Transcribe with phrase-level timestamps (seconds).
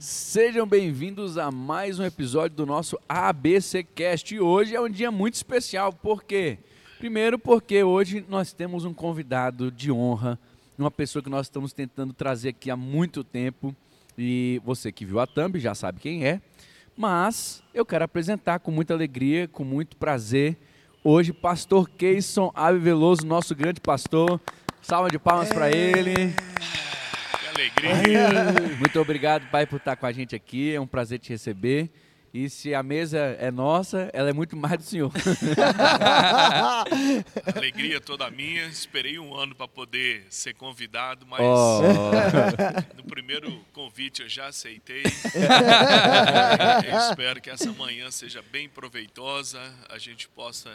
[0.00, 4.34] Sejam bem-vindos a mais um episódio do nosso ABC Cast.
[4.34, 6.56] E hoje é um dia muito especial, por quê?
[6.98, 10.38] Primeiro, porque hoje nós temos um convidado de honra,
[10.78, 13.76] uma pessoa que nós estamos tentando trazer aqui há muito tempo.
[14.16, 16.40] E você que viu a thumb já sabe quem é.
[16.96, 20.56] Mas eu quero apresentar com muita alegria, com muito prazer,
[21.04, 24.40] hoje, Pastor Keyson Ave Veloso, nosso grande pastor.
[24.80, 26.34] Salva de palmas para ele.
[27.60, 28.28] Alegria.
[28.78, 30.74] Muito obrigado, Pai, por estar com a gente aqui.
[30.74, 31.90] É um prazer te receber.
[32.32, 35.10] E se a mesa é nossa, ela é muito mais do Senhor.
[37.54, 38.66] alegria toda minha.
[38.66, 41.80] Esperei um ano para poder ser convidado, mas Oh.
[42.96, 45.02] no primeiro convite eu já aceitei.
[46.86, 50.70] Eu espero que essa manhã seja bem proveitosa, a gente possa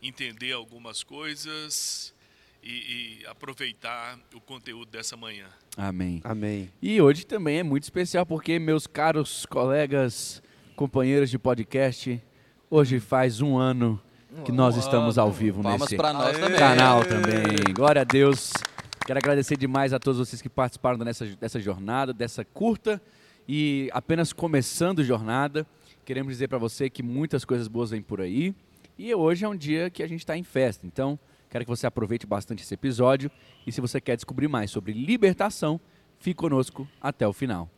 [0.00, 2.14] entender algumas coisas
[2.62, 5.48] e, e aproveitar o conteúdo dessa manhã.
[5.76, 6.20] Amém.
[6.22, 6.70] Amém.
[6.80, 10.42] E hoje também é muito especial porque, meus caros colegas,
[10.76, 12.22] companheiros de podcast,
[12.70, 14.00] hoje faz um ano
[14.44, 16.58] que nós estamos ao vivo Palmas nesse para nós também.
[16.58, 17.74] canal também.
[17.74, 18.52] Glória a Deus.
[19.06, 23.00] Quero agradecer demais a todos vocês que participaram dessa, dessa jornada, dessa curta
[23.48, 25.66] e apenas começando jornada.
[26.04, 28.54] Queremos dizer para você que muitas coisas boas vêm por aí.
[28.98, 30.86] E hoje é um dia que a gente está em festa.
[30.86, 31.18] Então,
[31.52, 33.30] quero que você aproveite bastante esse episódio.
[33.66, 35.78] E se você quer descobrir mais sobre libertação,
[36.18, 37.70] fique conosco até o final.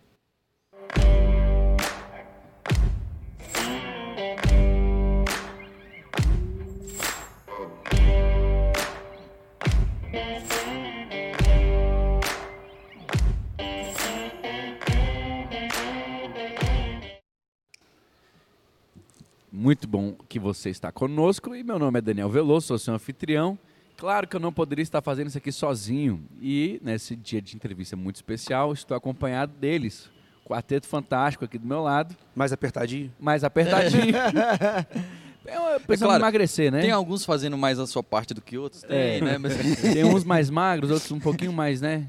[19.57, 21.55] Muito bom que você está conosco.
[21.55, 23.57] E meu nome é Daniel Veloso, sou seu anfitrião.
[23.97, 26.25] Claro que eu não poderia estar fazendo isso aqui sozinho.
[26.43, 30.11] E nesse dia de entrevista muito especial, estou acompanhado deles.
[30.45, 33.13] Quarteto fantástico aqui do meu lado, Mais apertadinho?
[33.19, 34.13] mais apertadinho.
[35.47, 36.81] é, precisamos claro, emagrecer, né?
[36.81, 38.83] Tem alguns fazendo mais a sua parte do que outros?
[38.83, 39.21] Tem, É.
[39.21, 39.39] né?
[39.39, 42.09] Mas- Tem uns mais magros, outros um pouquinho mais, né?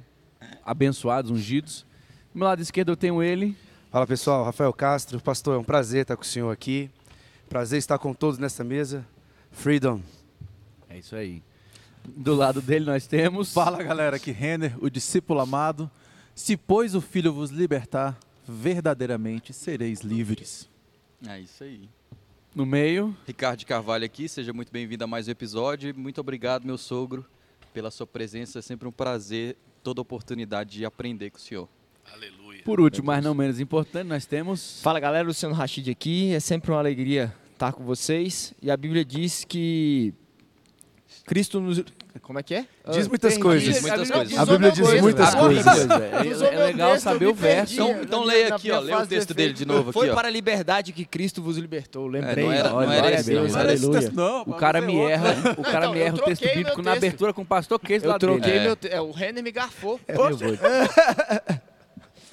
[0.65, 1.85] Abençoados, ungidos.
[2.33, 3.55] Do meu lado esquerdo eu tenho ele.
[3.91, 6.89] Fala pessoal, Rafael Castro, pastor, é um prazer estar com o senhor aqui.
[7.49, 9.05] Prazer estar com todos nessa mesa.
[9.51, 10.01] Freedom.
[10.89, 11.41] É isso aí.
[12.03, 13.53] Do lado dele nós temos.
[13.53, 15.89] Fala galera, aqui Renner, o discípulo amado.
[16.33, 18.17] Se pois o Filho vos libertar,
[18.47, 20.69] verdadeiramente sereis livres.
[21.27, 21.89] É isso aí.
[22.53, 23.15] No meio.
[23.25, 25.89] Ricardo de Carvalho aqui, seja muito bem-vindo a mais um episódio.
[25.89, 27.25] E Muito obrigado, meu sogro,
[27.73, 28.59] pela sua presença.
[28.59, 31.69] É sempre um prazer, toda oportunidade de aprender com o senhor.
[32.13, 32.44] Aleluia.
[32.65, 34.81] Por último, mas não menos importante, nós temos.
[34.81, 36.33] Fala galera, Luciano Rachid aqui.
[36.33, 38.53] É sempre uma alegria estar com vocês.
[38.61, 40.11] E a Bíblia diz que
[41.27, 41.83] Cristo nos.
[42.23, 42.65] Como é que é?
[42.91, 43.63] Diz muitas Tem- coisas.
[43.71, 44.37] Diz muitas coisas.
[44.39, 45.65] A Bíblia diz muitas Ah, coisas.
[46.45, 47.73] É, é legal texto, saber eu o verso.
[47.75, 48.79] Então, então leia aqui, ó.
[48.79, 50.15] Leia o fase de texto dele de novo aqui, Foi ó.
[50.15, 52.07] para a liberdade que Cristo vos libertou.
[52.07, 52.45] Lembrei.
[52.45, 54.11] não era- não era esse, não era esse.
[54.11, 57.03] Não, O cara me erra, o cara me erra eu o texto bíblico na texto.
[57.05, 58.33] abertura com o pastor Case Eu lá dele.
[58.39, 58.63] troquei É.
[58.63, 58.77] meu.
[58.89, 59.99] É, o Renner me garfou.
[60.07, 60.17] É, eu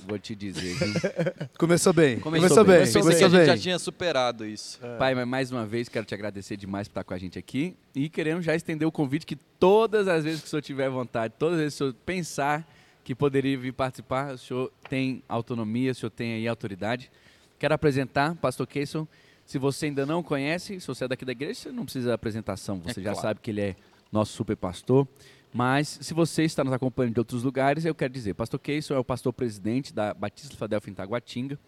[0.06, 0.94] vou, te dizer, viu?
[1.58, 2.18] Começou bem.
[2.20, 2.76] Começou Começou, bem.
[2.76, 2.84] bem.
[2.86, 3.56] Pensei Começou que a gente bem.
[3.56, 4.78] já tinha superado isso.
[4.98, 7.74] Pai, mas mais uma vez quero te agradecer demais por estar com a gente aqui
[7.94, 11.34] e queremos já estender o convite que todas as vezes que o senhor tiver vontade,
[11.38, 12.66] todas as vezes que o senhor pensar
[13.04, 17.10] que poderia vir participar, o senhor tem autonomia, o senhor tem aí autoridade.
[17.58, 19.06] Quero apresentar, Pastor Keyson.
[19.44, 22.14] Se você ainda não conhece, se você é daqui da igreja, você não precisa de
[22.14, 23.20] apresentação, você É já claro.
[23.28, 23.76] sabe que ele é
[24.10, 25.06] nosso super pastor.
[25.52, 28.98] Mas se você está nos acompanhando de outros lugares, eu quero dizer, Pastor Keyson é
[28.98, 31.58] o pastor presidente da Batista Filadélfia em Taguatinga,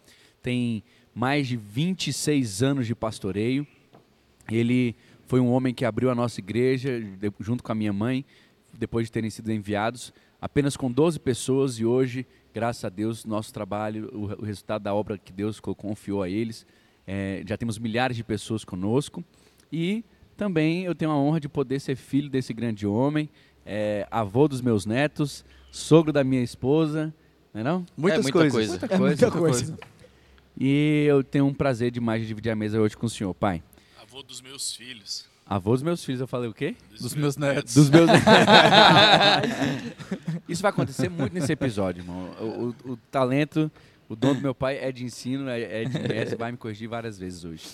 [0.41, 3.65] tem mais de 26 anos de pastoreio.
[4.51, 4.95] Ele
[5.27, 6.91] foi um homem que abriu a nossa igreja
[7.39, 8.25] junto com a minha mãe,
[8.77, 13.53] depois de terem sido enviados, apenas com 12 pessoas e hoje, graças a Deus, nosso
[13.53, 16.65] trabalho, o, re- o resultado da obra que Deus co- confiou a eles,
[17.07, 19.23] é, já temos milhares de pessoas conosco
[19.71, 20.03] e
[20.35, 23.29] também eu tenho a honra de poder ser filho desse grande homem,
[23.65, 27.13] é, avô dos meus netos, sogro da minha esposa,
[27.53, 27.85] não é não?
[27.97, 28.53] Muitas É muita coisas.
[28.53, 28.71] coisa.
[28.79, 29.77] Muita É muita coisa.
[30.57, 33.61] E eu tenho um prazer demais de dividir a mesa hoje com o senhor, pai.
[34.01, 35.25] Avô dos meus filhos.
[35.45, 36.75] Avô dos meus filhos, eu falei o quê?
[36.99, 37.73] Dos meus netos.
[37.75, 38.09] Dos meus.
[40.47, 42.31] Isso vai acontecer muito nesse episódio, irmão.
[42.39, 43.71] O, o- o talento,
[44.09, 46.87] o dom do meu pai é de ensino, é, é de mestre, vai me corrigir
[46.87, 47.65] várias vezes hoje.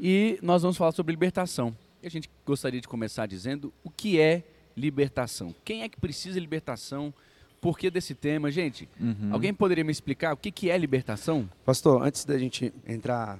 [0.00, 1.76] E nós vamos falar sobre libertação.
[2.02, 4.42] E a gente gostaria de começar dizendo o que é
[4.76, 5.54] libertação.
[5.64, 7.12] Quem é que precisa de libertação?
[7.60, 8.50] Por que desse tema?
[8.50, 9.30] Gente, Uhum.
[9.32, 11.48] alguém poderia me explicar o que, que é libertação?
[11.64, 13.38] Pastor, antes da gente entrar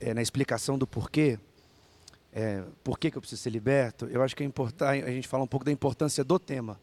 [0.00, 1.38] eh, na explicação do porquê,
[2.32, 5.26] eh, por que, que eu preciso ser liberto, eu acho que é importante a gente
[5.28, 6.78] falar um pouco da importância do tema.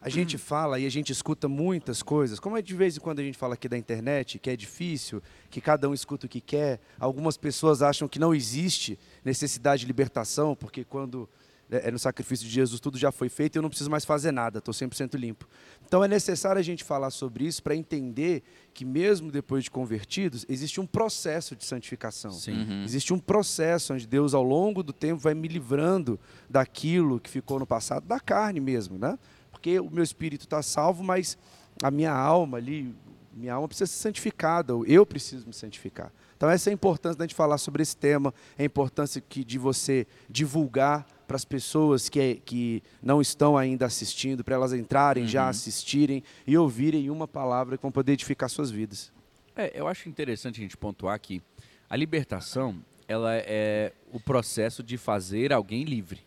[0.00, 3.18] A gente fala e a gente escuta muitas coisas, como é de vez em quando
[3.18, 6.40] a gente fala aqui da internet, que é difícil, que cada um escuta o que
[6.40, 6.78] quer.
[6.98, 11.28] Algumas pessoas acham que não existe necessidade de libertação, porque quando
[11.74, 14.04] é, é no sacrifício de Jesus tudo já foi feito e eu não preciso mais
[14.04, 15.48] fazer nada, estou 100% limpo.
[15.86, 18.42] Então é necessário a gente falar sobre isso para entender
[18.72, 22.32] que mesmo depois de convertidos, existe um processo de santificação.
[22.32, 22.82] Sim.
[22.84, 26.18] Existe um processo onde Deus, ao longo do tempo, vai me livrando
[26.48, 29.18] daquilo que ficou no passado, da carne mesmo, né?
[29.50, 31.38] Porque o meu espírito está salvo, mas
[31.82, 32.94] a minha alma ali,
[33.32, 36.12] minha alma precisa ser santificada, ou eu preciso me santificar.
[36.44, 39.42] Então essa é a importância da gente falar sobre esse tema, é a importância que,
[39.42, 45.26] de você divulgar para as pessoas que, que não estão ainda assistindo, para elas entrarem
[45.26, 49.10] já, assistirem e ouvirem uma palavra que vão poder edificar suas vidas.
[49.56, 51.40] É, eu acho interessante a gente pontuar que
[51.88, 52.76] a libertação
[53.08, 56.20] ela é o processo de fazer alguém livre.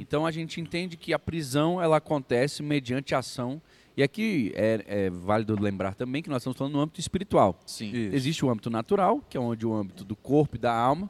[0.00, 3.60] Então a gente entende que a prisão ela acontece mediante a ação
[3.96, 7.60] e aqui é, é válido lembrar também que nós estamos falando no âmbito espiritual.
[7.64, 7.90] Sim.
[7.90, 8.16] Isso.
[8.16, 11.08] Existe o âmbito natural, que é onde o âmbito do corpo e da alma,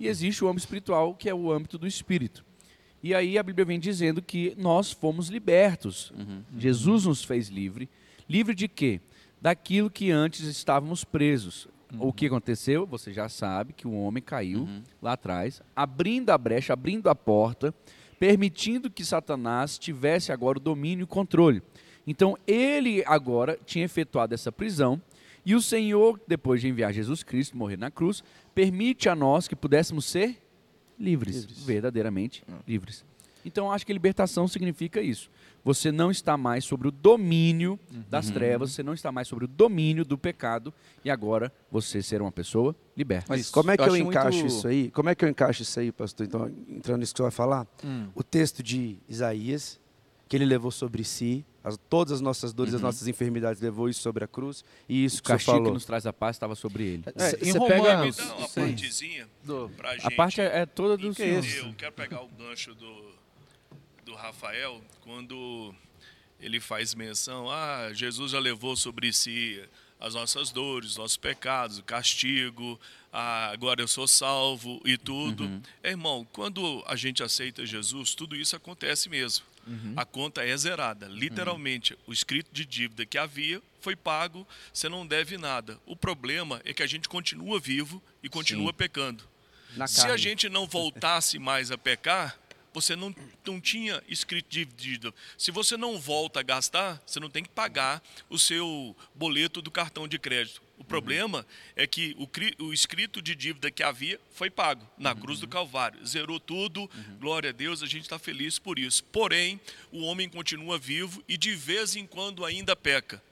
[0.00, 2.44] e existe o âmbito espiritual, que é o âmbito do espírito.
[3.02, 6.12] E aí a Bíblia vem dizendo que nós fomos libertos.
[6.56, 7.88] Jesus nos fez livre.
[8.28, 9.00] Livre de quê?
[9.40, 11.68] Daquilo que antes estávamos presos.
[11.98, 12.86] O que aconteceu?
[12.86, 14.66] Você já sabe que o homem caiu
[15.00, 17.74] lá atrás, abrindo a brecha, abrindo a porta,
[18.18, 21.60] permitindo que Satanás tivesse agora o domínio e o controle.
[22.06, 25.00] Então ele agora tinha efetuado essa prisão
[25.44, 28.22] e o Senhor, depois de enviar Jesus Cristo morrer na cruz,
[28.54, 30.38] permite a nós que pudéssemos ser
[30.98, 33.04] livres, verdadeiramente livres.
[33.44, 35.28] Então acho que libertação significa isso.
[35.64, 37.78] Você não está mais sobre o domínio
[38.08, 40.72] das trevas, você não está mais sobre o domínio do pecado
[41.04, 43.26] e agora você ser uma pessoa liberta.
[43.28, 44.90] Mas como é que eu, acho encaixo muito- isso aí?
[44.92, 46.24] Como é que eu encaixo isso aí, pastor?
[46.26, 48.08] Então, entrando nisso que você vai falar, Hum.
[48.14, 49.80] o texto de Isaías,
[50.32, 54.00] que ele levou sobre si, as- todas as nossas dores, as nossas enfermidades, levou isso
[54.00, 55.74] sobre a cruz, e isso O que castigo que falou.
[55.74, 57.04] nos traz a paz estava sobre ele.
[57.16, 58.60] É, Cê- em Romanos, pega- Me dá uma sim.
[58.62, 61.66] partezinha Do- pra gente A parte é, é toda do Que é isso?
[61.66, 63.10] Eu quero pegar o gancho do,
[64.06, 65.74] do Rafael, quando
[66.40, 69.62] ele faz menção, ah, Jesus já levou sobre si
[70.00, 72.80] as nossas dores, os nossos pecados, o castigo,
[73.12, 75.60] ah, agora eu sou salvo e tudo.
[75.82, 79.44] É, irmão, quando a gente aceita Jesus, tudo isso acontece mesmo.
[79.96, 81.06] A conta é zerada.
[81.06, 85.78] Literalmente, o escrito de dívida que havia foi pago, você não deve nada.
[85.86, 89.24] O problema é que a gente continua vivo e continua pecando.
[89.76, 90.18] Na Se a carne.
[90.18, 92.38] gente não voltasse mais a pecar,
[92.72, 93.14] você não,
[93.46, 95.14] não tinha escrito de dívida.
[95.36, 99.70] Se você não volta a gastar, você não tem que pagar o seu boleto do
[99.70, 100.62] cartão de crédito.
[100.78, 101.46] O problema
[101.76, 106.04] é que o, o escrito de dívida que havia foi pago na cruz do Calvário.
[106.04, 106.90] Zerou tudo,
[107.20, 109.04] glória a Deus, a gente está feliz por isso.
[109.04, 109.60] Porém,
[109.92, 113.22] o homem continua vivo e de vez em quando ainda peca.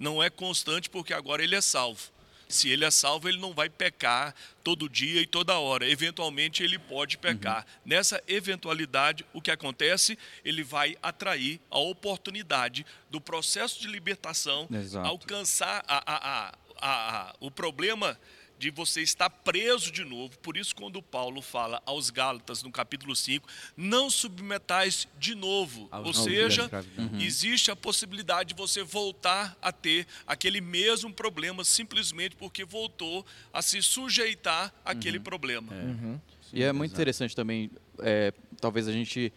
[0.00, 2.10] Não é constante porque agora ele é salvo.
[2.48, 4.34] Se ele é salvo, ele não vai pecar
[4.64, 5.86] todo dia e toda hora.
[5.88, 7.66] Eventualmente, ele pode pecar.
[7.84, 10.18] Nessa eventualidade, o que acontece?
[10.44, 15.06] Ele vai atrair a oportunidade do processo de libertação, Exato.
[15.06, 16.48] alcançar a- a-
[16.80, 18.18] a- a- o problema
[18.58, 20.36] de você estar preso de novo.
[20.38, 25.88] Por isso, quando Paulo fala aos Gálatas, no capítulo 5, não submetais de novo.
[25.90, 27.10] Aos- Ou seja, escravidão.
[27.20, 33.62] existe a possibilidade de você voltar a ter aquele mesmo problema simplesmente porque voltou a
[33.62, 35.72] se sujeitar àquele problema.
[36.52, 39.32] E é muito interessante também, é, talvez a gente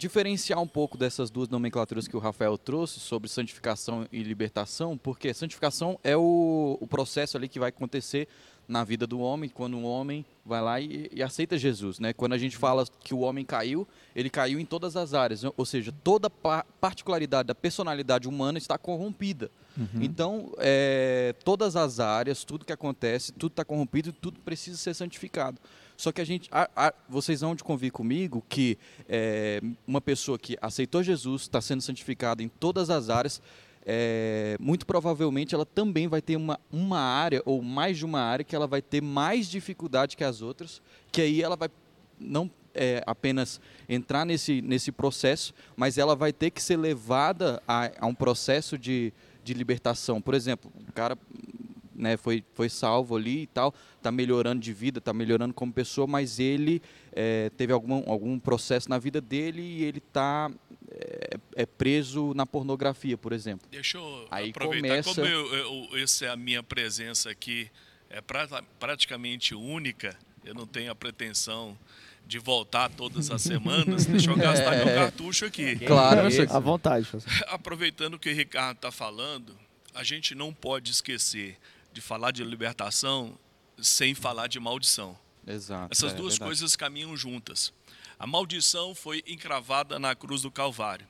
[0.00, 5.34] diferenciar um pouco dessas duas nomenclaturas que o Rafael trouxe sobre santificação e libertação, porque
[5.34, 8.26] santificação é o, o processo ali que vai acontecer
[8.66, 12.14] na vida do homem quando um homem vai lá e, e aceita Jesus, né?
[12.14, 15.66] Quando a gente fala que o homem caiu, ele caiu em todas as áreas, ou
[15.66, 19.50] seja, toda pa particularidade da personalidade humana está corrompida.
[20.00, 25.60] Então, é, todas as áreas, tudo que acontece, tudo está corrompido, tudo precisa ser santificado.
[26.00, 30.38] Só que a gente, a- a- vocês vão de convir comigo que é, uma pessoa
[30.38, 33.42] que aceitou Jesus está sendo santificada em todas as áreas.
[33.84, 38.44] é, muito provavelmente ela também vai ter uma, uma área ou mais de uma área
[38.44, 40.80] que ela vai ter mais dificuldade que as outras,
[41.12, 41.68] que aí ela vai
[42.18, 47.90] não é, apenas entrar nesse, nesse processo, mas ela vai ter que ser levada a,
[47.98, 50.20] a um processo de, de libertação.
[50.20, 51.16] Por exemplo, o cara
[52.00, 56.06] né, foi, foi salvo ali e tal, está melhorando de vida, está melhorando como pessoa,
[56.06, 56.80] mas ele
[57.12, 60.50] é, teve algum, algum processo na vida dele e ele está
[60.90, 63.68] é, é preso na pornografia, por exemplo.
[63.70, 67.70] Deixa eu Aí aproveitar, começa- como eu, eu- essa é a minha presença aqui,
[68.08, 71.78] é pra- praticamente única, eu não tenho a pretensão
[72.26, 75.76] de voltar todas as semanas, deixa eu gastar meu cartucho aqui.
[75.80, 77.08] Claro, À vontade.
[77.48, 79.56] Aproveitando o que o Ricardo está falando,
[79.94, 81.56] a gente não pode esquecer
[81.92, 83.38] de falar de libertação
[83.80, 85.16] sem falar de maldição.
[85.46, 85.88] Exato.
[85.90, 86.48] Essas é duas verdade.
[86.48, 87.72] coisas caminham juntas.
[88.18, 91.06] A maldição foi encravada na cruz do Calvário.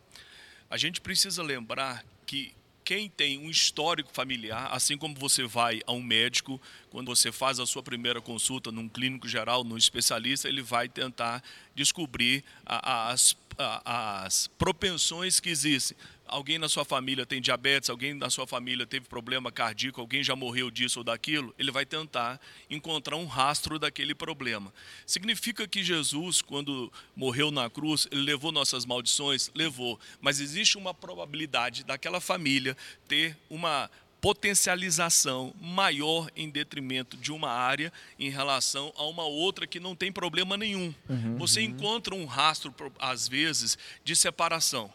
[0.71, 5.93] A gente precisa lembrar que quem tem um histórico familiar, assim como você vai a
[5.93, 6.61] um médico,
[6.91, 11.43] quando você faz a sua primeira consulta num clínico geral, num especialista, ele vai tentar
[11.75, 15.97] descobrir a- as, a- as propensões que existem.
[16.31, 20.37] Alguém na sua família tem diabetes, alguém na sua família teve problema cardíaco, alguém já
[20.37, 24.73] morreu disso ou daquilo, ele vai tentar encontrar um rastro daquele problema.
[25.05, 29.51] Significa que Jesus, quando morreu na cruz, ele levou nossas maldições?
[29.57, 29.99] Levou.
[30.21, 32.77] Mas existe uma probabilidade daquela família
[33.09, 39.81] ter uma potencialização maior em detrimento de uma área em relação a uma outra que
[39.81, 40.95] não tem problema nenhum.
[41.39, 44.93] Você encontra um rastro, às vezes, de separação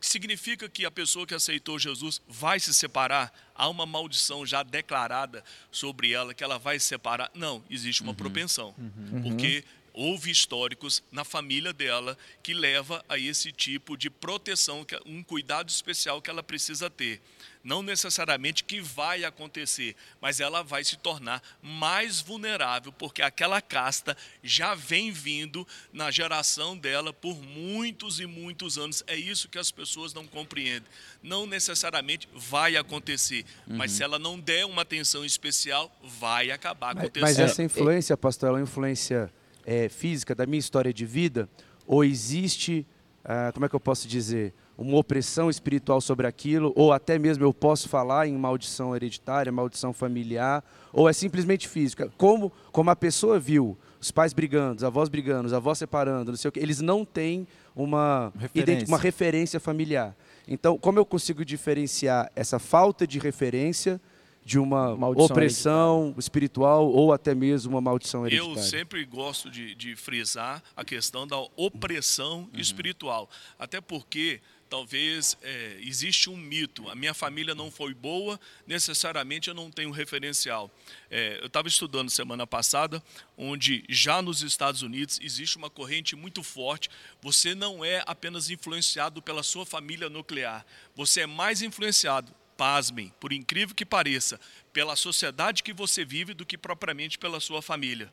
[0.00, 3.32] significa que a pessoa que aceitou Jesus vai se separar?
[3.54, 7.30] Há uma maldição já declarada sobre ela que ela vai se separar?
[7.34, 8.74] Não, existe uma propensão.
[9.22, 15.00] Porque houve históricos na família dela que leva a esse tipo de proteção, que é
[15.06, 17.22] um cuidado especial que ela precisa ter.
[17.66, 24.16] Não necessariamente que vai acontecer, mas ela vai se tornar mais vulnerável, porque aquela casta
[24.40, 29.02] já vem vindo na geração dela por muitos e muitos anos.
[29.08, 30.88] É isso que as pessoas não compreendem.
[31.20, 37.06] Não necessariamente vai acontecer, mas se ela não der uma atenção especial, vai acabar Mas,
[37.06, 37.28] acontecendo.
[37.28, 39.28] mas essa influência, pastor, ela é uma influência
[39.64, 41.48] é, física da minha história de vida?
[41.84, 42.86] Ou existe,
[43.24, 46.72] ah, como é que eu posso dizer, uma opressão espiritual sobre aquilo?
[46.76, 50.64] Ou até mesmo eu posso falar em maldição hereditária, maldição familiar?
[50.92, 52.12] Ou é simplesmente física?
[52.16, 56.36] Como, como a pessoa viu os pais brigando, os avós brigando, os avós separando, não
[56.36, 58.88] sei o quê, eles não têm uma Referência.
[58.88, 60.16] uma referência familiar.
[60.46, 64.00] Então, como eu consigo diferenciar essa falta de referência
[64.44, 68.56] de uma Maldição opressão espiritual ou até mesmo uma maldição hereditária?
[68.56, 73.28] Eu sempre gosto de, de frisar a questão da opressão espiritual.
[73.58, 76.88] Até porque talvez é, existe um mito.
[76.88, 80.70] A minha família não foi boa, necessariamente eu não tenho referencial.
[81.10, 83.02] É, eu estava estudando semana passada,
[83.36, 86.90] onde já nos Estados Unidos existe uma corrente muito forte.
[87.22, 93.32] Você não é apenas influenciado pela sua família nuclear, você é mais influenciado pasmem, por
[93.32, 94.40] incrível que pareça,
[94.72, 98.10] pela sociedade que você vive do que propriamente pela sua família.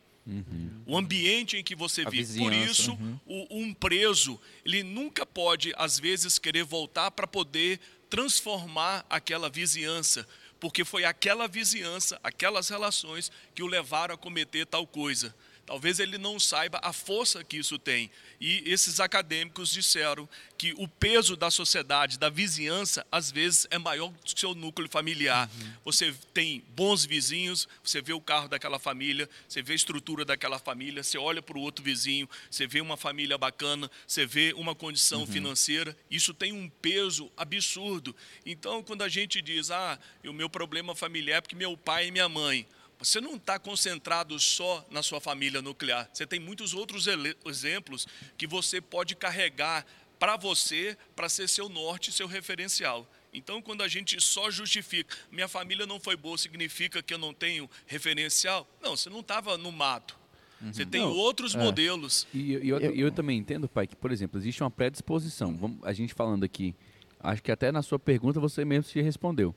[0.86, 2.40] O ambiente em que você A vive.
[2.40, 7.80] Por vizinhança, isso, o- um preso, ele nunca pode, às vezes, querer voltar para poder
[8.10, 10.26] transformar aquela vizinhança,
[10.60, 15.36] porque foi aquela vizinhança, aquelas relações que o levaram a cometer tal coisa.
[15.66, 18.12] Talvez ele não saiba a força que isso tem.
[18.40, 20.28] E esses acadêmicos disseram
[20.58, 24.54] que o peso da sociedade, da vizinhança, às vezes é maior do que o seu
[24.54, 25.50] núcleo familiar.
[25.86, 30.60] Você tem bons vizinhos, você vê o carro daquela família, você vê a estrutura daquela
[30.60, 34.76] família, você olha para o outro vizinho, você vê uma família bacana, você vê uma
[34.76, 35.96] condição financeira.
[36.12, 38.14] Isso tem um peso absurdo.
[38.46, 42.12] Então, quando a gente diz, ah, o meu problema familiar é porque meu pai e
[42.12, 42.68] minha mãe.
[43.04, 46.10] Você não está concentrado só na sua família nuclear.
[46.14, 47.06] Você tem muitos outros
[47.46, 48.08] exemplos
[48.38, 49.86] que você pode carregar
[50.18, 53.06] para você, para ser seu norte, seu referencial.
[53.34, 57.34] Então, quando a gente só justifica, minha família não foi boa, significa que eu não
[57.34, 58.66] tenho referencial?
[58.82, 60.18] Não, você não estava no mato.
[60.72, 62.26] Você tem Não, outros modelos.
[62.34, 65.58] E, e eu, e eu também entendo, pai, que, por exemplo, existe uma predisposição.
[65.58, 66.74] Vamos, a gente falando aqui,
[67.20, 69.54] acho que até na sua pergunta você mesmo se respondeu.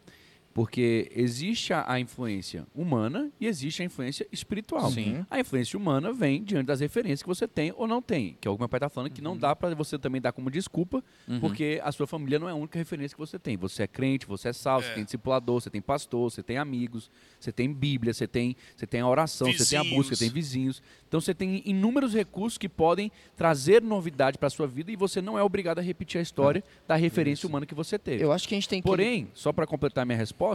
[0.56, 4.90] Porque existe a, a influência humana e existe a influência espiritual.
[4.90, 5.22] Sim.
[5.30, 8.38] A influência humana vem diante das referências que você tem ou não tem.
[8.40, 10.32] Que é o que meu pai está falando, que não dá para você também dar
[10.32, 11.04] como desculpa,
[11.42, 13.54] porque a sua família não é a única referência que você tem.
[13.58, 14.88] Você é crente, você é salvo, É.
[14.88, 18.86] você tem discipulador, você tem pastor, você tem amigos, você tem Bíblia, você tem, você
[18.86, 19.96] tem a oração, você tem a Vizinhos.
[19.98, 20.82] música, você tem vizinhos.
[21.06, 25.20] Então você tem inúmeros recursos que podem trazer novidade para a sua vida e você
[25.20, 28.24] não é obrigado a repetir a história da referência humana que você teve.
[28.24, 28.86] Eu acho que a gente tem que.
[28.88, 30.45] Porém, só para completar minha resposta,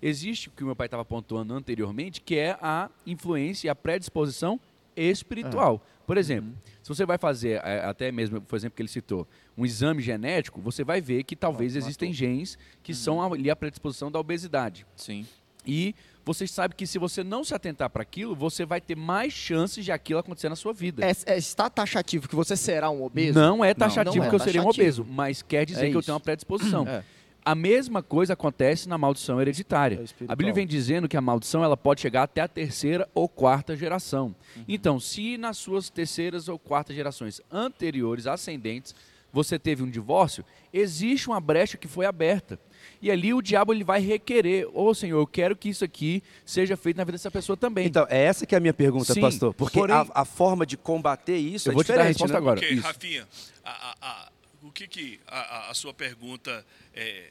[0.00, 3.74] existe o que o meu pai estava pontuando anteriormente, que é a influência e a
[3.74, 4.60] predisposição
[4.96, 5.82] espiritual.
[6.06, 9.64] Por exemplo, se você vai fazer, é, até mesmo, por exemplo, que ele citou, um
[9.64, 14.18] exame genético, você vai ver que talvez existem genes que são ali a predisposição da
[14.18, 14.84] obesidade.
[14.96, 15.24] Sim.
[15.66, 15.94] E
[16.24, 19.84] você sabe que se você não se atentar para aquilo, você vai ter mais chances
[19.84, 21.04] de aquilo acontecer na sua vida.
[21.04, 23.38] É, é, está taxativo que você será um obeso?
[23.38, 25.96] Não é taxativo Não é que eu seria um obeso, mas quer dizer É que
[25.96, 26.86] eu tenho uma predisposição.
[26.86, 27.04] É.
[27.50, 30.04] A mesma coisa acontece na maldição hereditária.
[30.20, 30.24] É.
[30.28, 33.76] A Bíblia vem dizendo que a maldição ela pode chegar até a terceira ou quarta
[33.76, 34.34] geração.
[34.68, 38.94] Então, se nas suas terceiras ou quartas gerações anteriores, ascendentes,
[39.32, 42.56] você teve um divórcio, existe uma brecha que foi aberta.
[43.02, 46.76] E ali o diabo ele vai requerer, ô Senhor, eu quero que isso aqui seja
[46.76, 47.84] feito na vida dessa pessoa também.
[47.86, 49.52] Então, é essa que é a minha pergunta, Sim, pastor.
[49.54, 52.32] Porque porém- a, a forma de combater isso eu é vou te dar a resposta
[52.34, 52.38] né?
[52.38, 52.60] agora.
[52.60, 52.82] Ok, Isso.
[52.86, 53.26] Rafinha,
[53.64, 54.28] a- a- a-
[54.62, 56.64] o que, que a sua pergunta
[56.94, 57.30] é,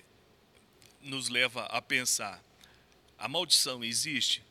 [1.01, 2.41] nos leva a pensar?
[3.17, 4.43] A maldição existe?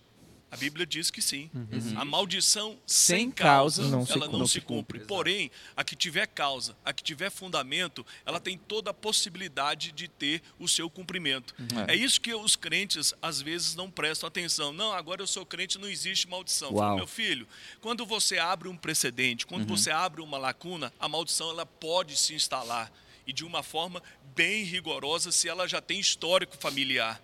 [0.50, 1.50] A Bíblia diz que sim.
[1.94, 4.38] A maldição sem, Sem causa, não se ela cumpre.
[4.38, 5.00] não se cumpre.
[5.00, 10.08] Porém, a que tiver causa, a que tiver fundamento, ela tem toda a possibilidade de
[10.08, 11.54] ter o seu cumprimento.
[11.86, 14.72] É, isso que os crentes às vezes não prestam atenção.
[14.72, 16.72] Não, agora eu sou crente, não existe maldição.
[16.72, 16.96] Uau.
[16.96, 17.46] meu filho,
[17.82, 22.32] quando você abre um precedente, quando você abre uma lacuna, a maldição ela pode se
[22.32, 22.90] instalar
[23.28, 24.02] e de uma forma
[24.34, 27.20] bem rigorosa se ela já tem histórico familiar.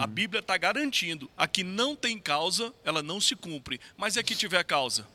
[0.00, 4.22] A Bíblia está garantindo, a que não tem causa, ela não se cumpre, mas a
[4.22, 5.06] que tiver causa,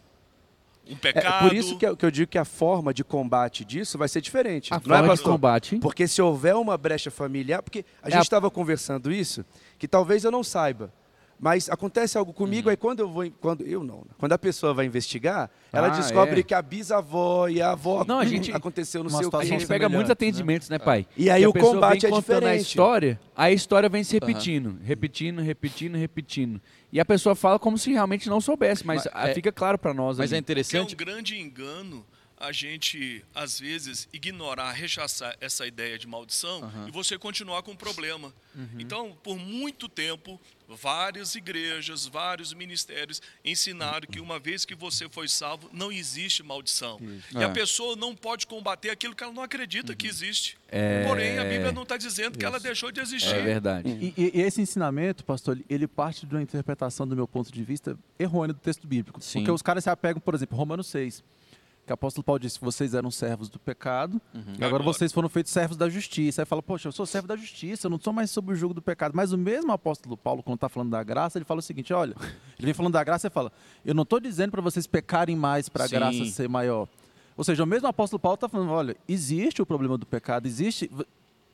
[0.87, 1.47] um É, pecado.
[1.47, 4.19] por isso que eu, que eu digo que a forma de combate disso vai ser
[4.21, 4.73] diferente.
[4.73, 5.31] A não é, forma de pastor?
[5.31, 5.77] combate.
[5.77, 9.45] Porque se houver uma brecha familiar, porque a É gente a- estava conversando isso,
[9.77, 10.91] que talvez eu não saiba,
[11.39, 12.71] mas acontece algo comigo, Uhum.
[12.71, 14.11] aí quando eu vou, quando eu não, né?
[14.17, 16.43] quando a pessoa vai investigar, ela Ah, descobre é.
[16.43, 19.87] que a bisavó e a avó Não, a gente- aconteceu no seu A gente pega
[19.87, 20.13] muitos né?
[20.13, 21.07] atendimentos, né, pai?
[21.15, 22.67] E aí o combate vem é contando a diferente.
[22.67, 26.61] história, a história vem se repetindo, repetindo, repetindo, repetindo.
[26.91, 29.93] E a pessoa fala como se realmente não soubesse, mas, Mas é- fica claro para
[29.93, 30.17] nós.
[30.17, 30.43] Mas é ali.
[30.43, 30.95] Que é um interessante.
[30.95, 32.05] grande engano
[32.39, 37.75] a gente, às vezes, ignorar, rechaçar essa ideia de maldição e você continuar com o
[37.77, 38.33] problema.
[38.77, 45.27] Então, por muito tempo, várias igrejas, vários ministérios ensinaram que uma vez que você foi
[45.27, 46.99] salvo, não existe maldição.
[47.33, 47.43] E É.
[47.43, 50.57] a pessoa não pode combater aquilo que ela não acredita que existe.
[50.69, 51.03] É.
[51.05, 53.33] Porém, a Bíblia não está dizendo que ela deixou de existir.
[53.35, 53.89] É verdade.
[53.89, 57.51] E, e- e esse ensinamento, pastor, ele- ele parte de uma interpretação, do meu ponto
[57.51, 59.21] de vista, errônea do texto bíblico.
[59.21, 59.39] Sim.
[59.39, 61.23] Porque os caras se apegam, por exemplo, Romanos 6,
[61.89, 64.83] que o apóstolo Paulo disse: vocês eram servos do pecado, e agora, Agora.
[64.83, 66.41] vocês foram feitos servos da justiça.
[66.41, 68.73] Aí fala, poxa, eu sou servo da justiça, eu não sou mais sob o jugo
[68.73, 69.13] do pecado.
[69.15, 72.15] Mas o mesmo apóstolo Paulo, quando está falando da graça, ele fala o seguinte: olha,
[72.57, 73.51] ele vem falando da graça e fala:
[73.83, 76.87] eu não estou dizendo para vocês pecarem mais para a graça ser maior.
[77.35, 80.91] Ou seja, o mesmo apóstolo Paulo está falando: olha, existe o problema do pecado, existe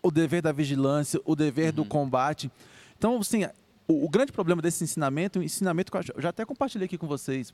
[0.04, 2.52] o dever da vigilância, o dever do combate.
[2.98, 3.46] Então, assim,
[3.88, 7.08] o, o grande problema desse ensinamento, o ensinamento que eu já até compartilhei aqui com
[7.08, 7.54] vocês,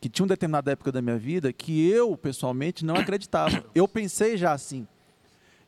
[0.00, 3.64] que tinha uma determinada época da minha vida que eu, pessoalmente, não acreditava.
[3.74, 4.86] Eu pensei já assim.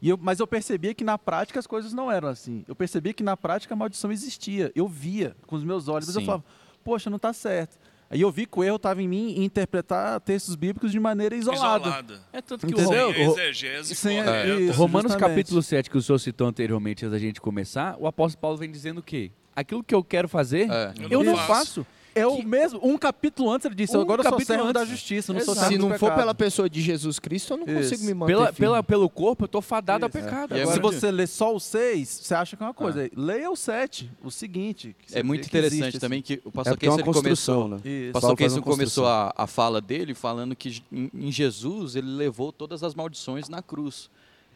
[0.01, 2.65] E eu, mas eu percebia que na prática as coisas não eram assim.
[2.69, 4.71] Eu percebia que na prática a maldição existia.
[4.75, 6.27] Eu via com os meus olhos, mas eu Sim.
[6.27, 6.45] falava,
[6.85, 7.79] poxa, não está certo.
[8.09, 11.35] Aí eu vi que o erro estava em mim em interpretar textos bíblicos de maneira
[11.35, 11.89] isolada.
[11.89, 12.21] Isolada.
[12.33, 13.11] É tanto que o Entendeu?
[13.11, 14.61] Exegese Sem correta.
[14.61, 14.79] isso.
[14.79, 15.29] Romanos justamente.
[15.37, 18.71] capítulo 7, que o senhor citou anteriormente antes da gente começar, o apóstolo Paulo vem
[18.71, 19.33] dizendo o quê?
[19.57, 20.93] Aquilo que eu quero fazer, É.
[21.11, 21.47] eu não faço.
[21.83, 21.87] faço.
[22.17, 24.85] É o mesmo, um capítulo antes ele disse, Um agora eu sou capítulo servo da
[24.85, 25.69] justiça, não sou Exato.
[25.69, 26.19] servo Se não for pecado.
[26.19, 27.91] pela pessoa de Jesus Cristo, eu não Isso.
[27.91, 30.13] consigo me manter Pela, pela, pelo corpo, eu tô fadado Isso.
[30.13, 30.55] pecado.
[30.57, 33.11] E é Agora, Se você ler só o 6, você acha que é uma coisa.
[33.15, 34.97] Leia o 7, o seguinte.
[35.13, 37.69] É muito existe interessante também que o É pastor é começou.
[37.69, 37.77] né?
[38.09, 42.83] O pastor começou a, a fala dele falando que em, em Jesus ele levou todas
[42.83, 44.09] as maldições na cruz.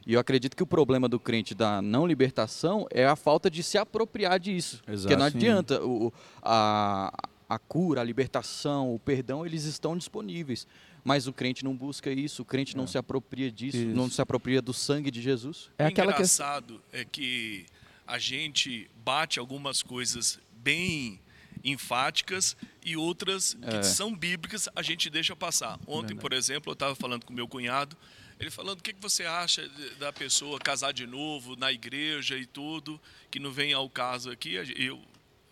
[0.07, 3.63] E eu acredito que o problema do crente da não libertação é a falta de
[3.63, 4.81] se apropriar disso.
[4.89, 5.03] Exato.
[5.03, 6.11] Porque não adianta o-
[6.43, 7.13] a,
[7.51, 10.69] a cura, a libertação, o perdão, eles estão disponíveis.
[11.03, 13.87] Mas o crente não busca isso, o crente não se apropria disso, Isso.
[13.97, 15.69] não se apropria do sangue de Jesus.
[15.77, 17.67] É o aquela engraçado é que
[18.07, 21.19] a gente bate algumas coisas bem
[21.65, 23.83] enfáticas e outras que É.
[23.83, 25.79] são bíblicas a gente deixa passar.
[25.89, 27.97] Ontem, por exemplo, eu estava falando com meu cunhado,
[28.39, 32.47] ele falando o que, que você acha da pessoa casar de novo na igreja e
[32.47, 34.55] tudo, que não vem ao caso aqui.
[34.77, 35.01] Eu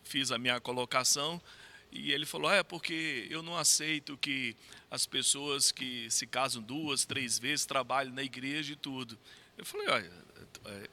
[0.04, 1.40] fiz a minha colocação
[1.90, 4.54] e ele falou: "Ah, é porque eu não aceito que
[4.90, 9.18] as pessoas que se casam duas, três vezes trabalhem na igreja e tudo.
[9.56, 10.12] Eu falei: olha,
[10.66, 10.88] é,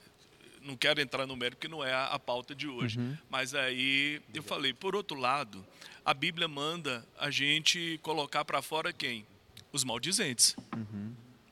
[0.61, 2.99] não quero entrar no mérito porque não é a, a pauta de hoje.
[3.29, 5.65] Mas aí eu falei, por outro lado,
[6.03, 9.25] a Bíblia manda a gente colocar para fora quem?
[9.71, 10.55] Os maldizentes.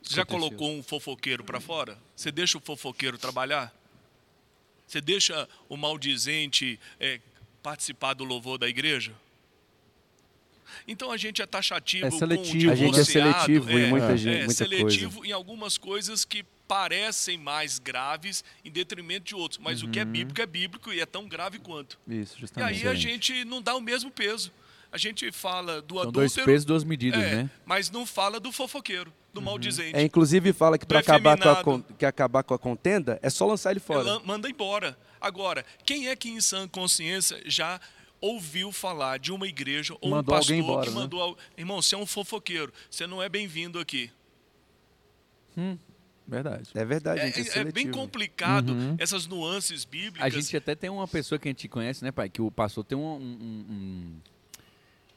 [0.01, 0.49] Você já Aconteceu.
[0.49, 1.97] colocou um fofoqueiro para fora?
[2.15, 3.73] Você deixa o fofoqueiro trabalhar?
[4.87, 7.21] Você deixa o maldizente é,
[7.61, 9.13] participar do louvor da igreja?
[10.87, 13.87] Então a gente é taxativo É com o seletivo, A gente é seletivo em é,
[13.87, 19.35] muita, gente, é, muita seletivo em algumas coisas que parecem mais graves em detrimento de
[19.35, 19.59] outros.
[19.59, 21.99] Mas o que é bíblico é bíblico e é tão grave quanto.
[22.07, 22.87] Isso, E justamente.
[22.87, 24.51] aí a gente não dá o mesmo peso.
[24.91, 27.49] A gente fala do São dois adúltero, pesos, duas medidas, é, né?
[27.65, 29.11] mas não fala do fofoqueiro.
[29.33, 29.95] do maldizente.
[29.95, 33.47] É, inclusive fala que para acabar, com a, que acabar com a contenda é só
[33.47, 34.19] lançar ele fora.
[34.19, 34.95] Manda embora.
[35.19, 37.79] Agora, quem é que em sã consciência já
[38.25, 40.95] ouviu falar de uma igreja ou Mandou um pastor embora, que né?
[41.01, 41.21] mandou...
[41.21, 42.71] al- Irmão, você é um fofoqueiro.
[42.89, 44.09] Você não é bem-vindo aqui.
[46.25, 46.69] Verdade.
[46.73, 48.95] É verdade, É, gente, é, é- é bem complicado Uhum.
[48.97, 50.21] essas nuances bíblicas.
[50.25, 52.29] A gente até tem uma pessoa que a gente conhece, né, pai?
[52.29, 53.01] Que o pastor tem um.
[53.01, 54.19] um- um- um-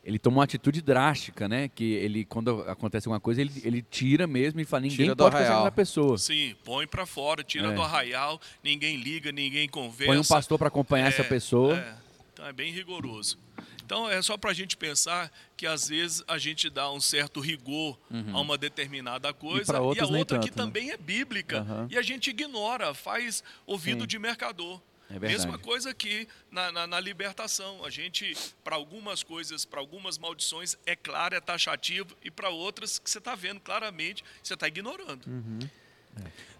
[0.05, 1.69] Ele toma uma atitude drástica, né?
[1.69, 5.35] Que ele, quando acontece alguma coisa, ele, ele tira mesmo e fala: ninguém Tira pode
[5.37, 5.65] arraial.
[5.65, 6.17] na pessoa.
[6.19, 7.75] Sim, põe pra fora, tira É.
[7.75, 10.13] do arraial, ninguém liga, ninguém conversa.
[10.13, 11.77] Põe um pastor para acompanhar essa É, pessoa.
[11.77, 11.95] É,
[12.37, 13.39] então é bem rigoroso.
[13.83, 17.41] Então é só para a gente pensar que às vezes a gente dá um certo
[17.41, 17.99] rigor
[18.35, 20.65] a uma determinada coisa pra e, outros a outra que tanto, né?
[20.67, 21.89] também é bíblica Aham.
[21.91, 24.07] e a gente ignora, faz ouvido Sim.
[24.07, 24.83] de mercador.
[25.09, 25.19] É.
[25.19, 27.83] Mesma coisa que na, na- na libertação.
[27.85, 32.99] A gente, para algumas coisas, para algumas maldições, é claro, é taxativo, e para outras
[32.99, 35.25] que você está vendo claramente, você está ignorando.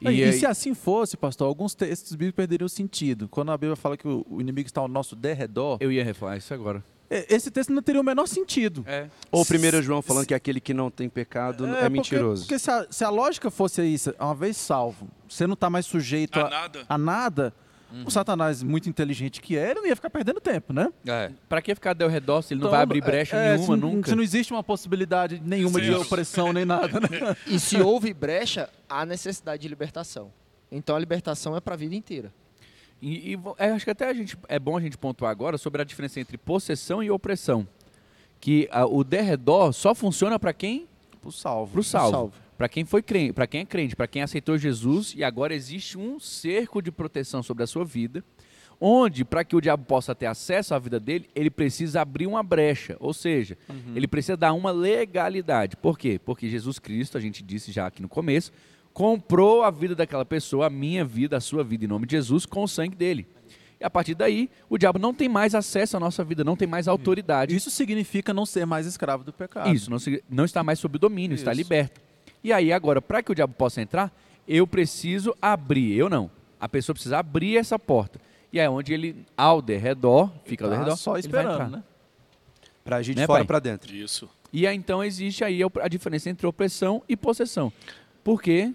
[0.01, 3.29] E, e aí- se assim fosse, pastor, alguns textos bíblicos perderiam sentido.
[3.29, 6.37] Quando a Bíblia fala que o, o inimigo está ao nosso derredor, Eu ia falar
[6.37, 6.85] isso agora.
[7.11, 8.85] e- esse texto não teria o menor sentido.
[8.87, 9.09] É.
[9.33, 12.43] Ou 1 João falando que aquele que não tem pecado é, porque- mentiroso.
[12.43, 15.87] Porque, se, a, se a lógica fosse isso, uma vez salvo, você não está mais
[15.87, 16.85] sujeito A a, nada.
[16.89, 17.55] a nada,
[17.97, 18.05] Uhum.
[18.07, 20.93] o Satanás, muito inteligente que é, ele não ia ficar perdendo tempo, né?
[21.07, 21.31] É.
[21.49, 23.81] Pra que ficar ao redor se ele não Então, vai abrir brecha é, nenhuma se,
[23.81, 24.11] nunca?
[24.11, 26.03] Se não existe uma possibilidade nenhuma de Zero.
[26.03, 27.09] opressão nem nada, né?
[27.47, 30.31] E se houve brecha, há necessidade de libertação.
[30.71, 32.33] Então a libertação é para a vida inteira.
[33.01, 35.81] E, e é, acho que até a gente, é bom a gente pontuar agora sobre
[35.83, 37.67] a diferença entre possessão e opressão.
[38.41, 40.87] Que a- o derredor só funciona para quem?
[41.23, 41.73] Pro salvo.
[41.73, 42.33] Para o salvo.
[42.57, 45.99] Para quem foi crente, para quem é crente, para quem aceitou Jesus e agora existe
[45.99, 48.25] um cerco de proteção sobre a sua vida,
[48.81, 52.43] onde para que o diabo possa ter acesso à vida dele, ele precisa abrir uma
[52.43, 53.57] brecha, ou seja,
[53.95, 55.77] ele precisa dar uma legalidade.
[55.77, 56.21] Por quê?
[56.23, 58.53] Porque Jesus Cristo, a gente disse já aqui no começo,
[58.93, 62.47] comprou a vida daquela pessoa, a minha vida, a sua vida em nome de Jesus
[62.47, 63.27] com o sangue dele.
[63.79, 66.67] E a partir daí, o diabo não tem mais acesso à nossa vida, não tem
[66.67, 67.55] mais autoridade.
[67.55, 69.69] Isso significa não ser mais escravo do pecado.
[69.69, 69.99] Isso, não,
[70.31, 71.61] não está mais sob domínio, está Isso.
[71.61, 72.01] liberto.
[72.47, 74.13] E aí, agora, para que o diabo possa entrar,
[74.47, 75.97] eu preciso abrir.
[75.97, 76.31] Eu não.
[76.61, 78.21] A pessoa precisa abrir essa porta.
[78.53, 81.69] E é onde ele, ao derredor, fica ao Tá derredor, só ele vai esperando, entrar.
[81.79, 81.85] né?
[82.85, 83.47] Pra agir de Né, fora pai?
[83.49, 83.93] pra dentro.
[83.93, 84.31] Isso.
[84.53, 87.73] E aí, então, existe aí a diferença entre opressão e possessão.
[88.23, 88.73] Porque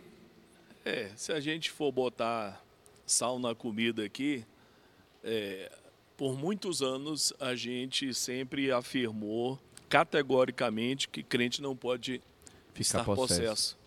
[0.83, 2.61] É, se a gente for botar
[3.05, 4.43] sal na comida aqui,
[5.23, 5.71] é,
[6.17, 9.57] por muitos anos a gente sempre afirmou
[9.87, 12.21] categoricamente que crente não pode
[12.79, 13.41] estar possesso.
[13.41, 13.77] possesso.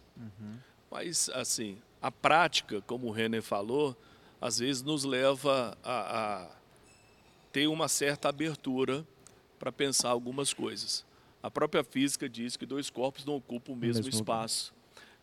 [0.90, 3.96] Mas, assim, a prática, como o Renner falou,
[4.40, 6.50] às vezes nos leva a, a
[7.52, 9.06] ter uma certa abertura
[9.58, 11.04] para pensar algumas coisas.
[11.42, 14.74] A própria física diz que dois corpos não ocupam o mesmo, mesmo espaço.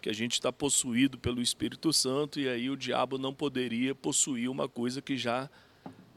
[0.02, 4.50] Que a gente está possuído pelo Espírito Santo e aí o diabo não poderia possuir
[4.50, 5.50] uma coisa que já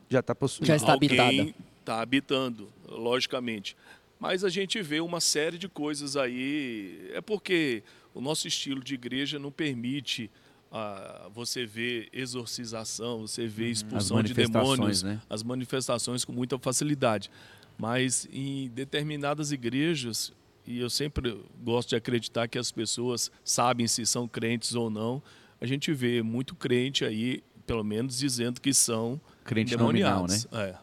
[0.09, 0.67] Já tá possuído.
[0.67, 1.55] Já está habitada.
[1.81, 3.77] está habitando, logicamente.
[4.25, 7.11] Mas a gente vê uma série de coisas aí.
[7.13, 7.83] É porque
[8.15, 10.31] o nosso estilo de igreja não permite
[10.73, 15.21] ah, você ver exorcização, você vê expulsão de demônios, né?
[15.29, 17.31] as manifestações com muita facilidade.
[17.77, 20.33] Mas em determinadas igrejas,
[20.67, 25.23] e eu sempre gosto de acreditar que as pessoas sabem se são crentes ou não,
[25.61, 30.37] a gente vê muito crente aí, pelo menos dizendo que são crente nominal, né?
[30.37, 30.81] endemoniados.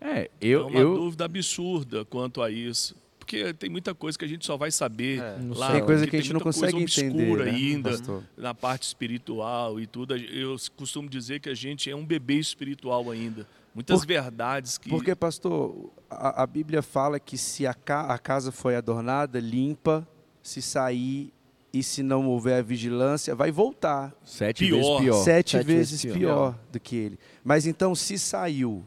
[0.00, 0.20] É.
[0.20, 2.96] É, é eu, uma eu, dúvida absurda quanto a isso.
[3.18, 5.72] Porque tem muita coisa que a gente só vai saber Não lá.
[5.72, 8.22] Tem coisa que a gente não consegue entender, obscura né, ainda pastor?
[8.36, 10.16] na parte espiritual e tudo.
[10.16, 13.46] Eu costumo dizer que a gente é um bebê espiritual ainda.
[13.74, 18.18] Muitas Por- verdades que Porque, pastor, a, a Bíblia fala que se a, ca- a
[18.18, 20.08] casa foi adornada, limpa,
[20.42, 21.30] se sair
[21.70, 24.14] e se não houver vigilância, vai voltar.
[24.24, 24.76] sete Pior.
[24.78, 25.22] vezes pior.
[25.22, 26.58] Sete, Sete vezes, vezes pior.
[26.72, 27.18] do que ele.
[27.44, 28.82] Mas então, se saiu,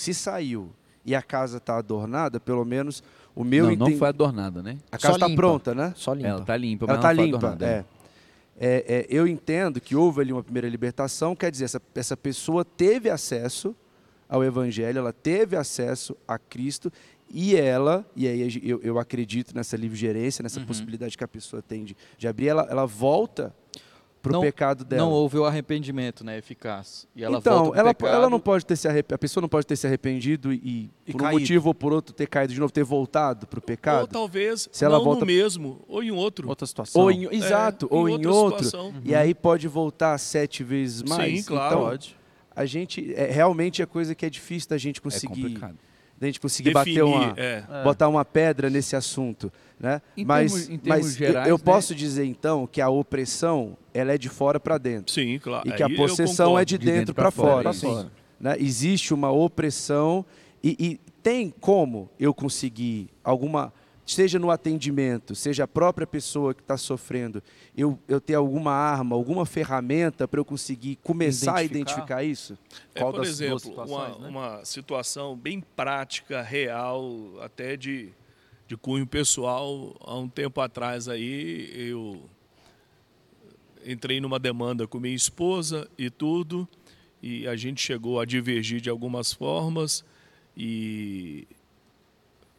[0.00, 0.70] se saiu
[1.04, 3.02] e a casa está adornada, pelo menos
[3.34, 4.78] o meu não, não enten- foi adornada, né?
[4.90, 5.92] A casa está pronta, né?
[5.96, 6.28] Só limpa.
[6.28, 7.36] Ela tá limpa, Ela mas está não foi limpa.
[7.48, 7.66] adornada.
[7.66, 7.84] É.
[8.62, 12.62] É, é, eu entendo que houve ali uma primeira libertação, quer dizer, essa, essa pessoa
[12.64, 13.74] teve acesso
[14.28, 16.92] ao Evangelho, ela teve acesso a Cristo
[17.32, 20.44] e ela, e aí eu, eu acredito nessa livre gerência, Uhum.
[20.44, 23.54] nessa possibilidade que a pessoa tem de, de abrir, ela, ela volta
[24.22, 25.02] para o Não- pecado dela.
[25.02, 27.06] Não houve o arrependimento, né, eficaz.
[27.16, 28.14] E ela então, ela, pecado.
[28.14, 29.12] ela não pode ter se arrep...
[29.14, 31.40] a pessoa não pode ter se arrependido e, E por um caído.
[31.40, 34.06] motivo ou por outro ter caído de novo, ter voltado para o ou pecado.
[34.08, 36.48] talvez Se ela não volta- no mesmo, ou em outro.
[36.48, 37.00] Outra situação.
[37.02, 38.64] Ou em, exato, É, ou em em outra outro.
[38.64, 38.94] situação.
[39.04, 41.38] E aí pode voltar sete vezes mais.
[41.40, 41.74] Sim, claro.
[41.76, 42.16] Então, Pode.
[42.54, 45.76] a gente é, realmente é coisa que é difícil da gente É conseguir complicado.
[46.20, 47.64] Da gente conseguir Definir, bater uma, é.
[47.82, 50.02] Botar uma pedra nesse assunto, né?
[50.16, 51.62] Em mas termos- em termos mas gerais, eu, né?
[51.64, 55.66] posso dizer então que a opressão ela é de fora para dentro Sim, claro.
[55.66, 58.02] e que a Aí eu possessão é de, De dentro, dentro para pra fora, fora.
[58.02, 58.10] sim.
[58.38, 58.56] Né?
[58.58, 60.24] Existe uma opressão
[60.62, 63.72] e, e tem como eu conseguir alguma,
[64.14, 67.42] seja no atendimento, seja a própria pessoa que está sofrendo,
[67.76, 72.22] eu, eu ter alguma arma, alguma ferramenta para eu conseguir começar a Identificar.
[72.22, 72.58] identificar isso?
[72.94, 74.28] É, Qual por das exemplo, uma, né?
[74.28, 78.10] uma situação bem prática, real, até de,
[78.66, 79.96] de cunho pessoal.
[80.00, 82.20] Há um tempo atrás aí, eu
[83.84, 86.68] entrei numa demanda com minha esposa e tudo,
[87.22, 90.04] e a gente chegou a divergir de algumas formas,
[90.56, 91.46] e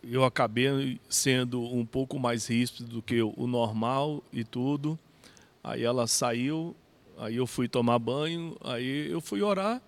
[0.04, 4.98] eu acabei sendo um pouco mais ríspido do que o normal e tudo.
[5.64, 6.76] Aí ela saiu,
[7.18, 9.82] aí eu fui tomar banho, aí eu fui orar,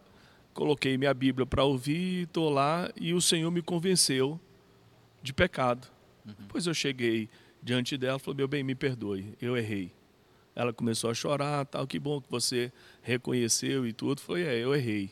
[0.54, 4.40] coloquei minha Bíblia para ouvir, estou lá e o Senhor me convenceu
[5.22, 5.88] de pecado.
[6.24, 7.28] Depois eu cheguei
[7.62, 9.92] diante dela, falou: "Meu bem, me perdoe, eu errei".
[10.56, 12.72] Ela começou a chorar, tal, que bom que você
[13.02, 14.22] reconheceu e tudo.
[14.22, 15.12] Foi, é, eu errei.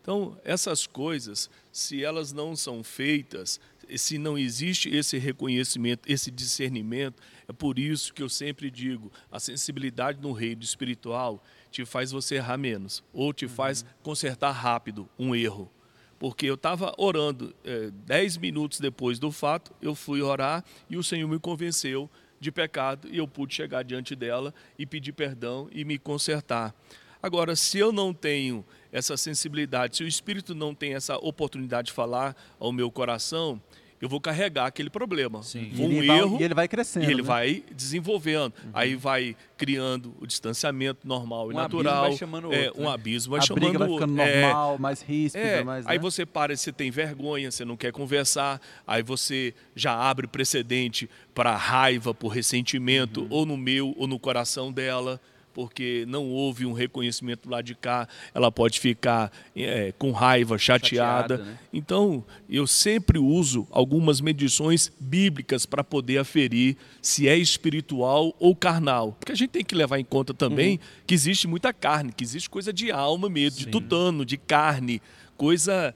[0.00, 3.60] Então, essas coisas, se elas não são feitas,
[3.96, 9.40] se não existe esse reconhecimento, esse discernimento, é por isso que eu sempre digo, a
[9.40, 15.34] sensibilidade no reino espiritual te faz você errar menos, ou te faz consertar rápido um
[15.34, 15.70] erro.
[16.18, 21.02] Porque eu estava orando, eh, dez minutos depois do fato, eu fui orar e o
[21.02, 25.84] Senhor me convenceu de pecado e eu pude chegar diante dela e pedir perdão e
[25.84, 26.74] me consertar.
[27.22, 31.92] Agora, se eu não tenho essa sensibilidade, se o Espírito não tem essa oportunidade de
[31.92, 33.60] falar ao meu coração,
[34.00, 35.42] eu vou carregar aquele problema.
[35.42, 35.70] Sim.
[35.74, 37.04] Vou E um ele vai- erro e ele vai crescendo.
[37.04, 37.28] e ele né?
[37.28, 38.52] vai desenvolvendo.
[38.72, 42.02] Aí vai criando o distanciamento normal e Um abismo natural.
[42.08, 42.90] vai chamando é, outro, um né?
[42.94, 44.24] abismo vai a chamando briga vai o ficando outro.
[44.26, 45.86] É, normal, mais ríspida, é, mais.
[45.86, 46.02] aí né?
[46.02, 51.54] você para, você tem vergonha, você não quer conversar, aí você já abre precedente para
[51.56, 53.26] raiva, por ressentimento, Uhum.
[53.30, 55.20] ou no meu ou no coração dela,
[55.54, 61.36] porque não houve um reconhecimento lá de cá, ela pode ficar é, com raiva, chateada.
[61.36, 61.58] Chateada, né?
[61.72, 69.16] Então, eu sempre uso algumas medições bíblicas para poder aferir se é espiritual ou carnal.
[69.18, 72.48] Porque a gente tem que levar em conta também que existe muita carne, que existe
[72.48, 75.00] coisa de alma mesmo, de tutano, de carne,
[75.36, 75.94] coisa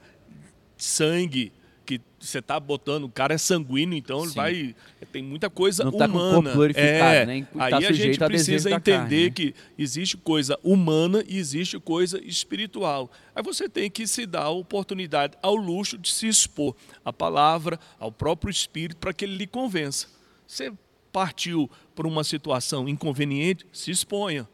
[0.77, 1.51] de sangue
[1.85, 4.35] que você tá botando, o cara é sanguíneo, então ele Sim.
[4.35, 4.75] vai
[5.15, 6.33] tem muita coisa Não tá com o humana.
[6.33, 7.47] corpo glorificado, é, né?
[7.53, 9.29] Tá Aí a gente a precisa entender carne, né?
[9.29, 13.09] que existe coisa humana e existe coisa espiritual.
[13.33, 17.79] Aí você tem que se dar a oportunidade ao luxo de se expor à palavra,
[17.97, 20.07] ao próprio espírito, para que ele lhe convença.
[20.45, 20.73] Você
[21.13, 24.45] partiu por uma situação inconveniente, se exponha.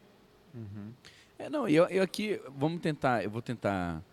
[1.39, 4.03] É, não, eu, eu aqui, vamos tentar, eu vou tentar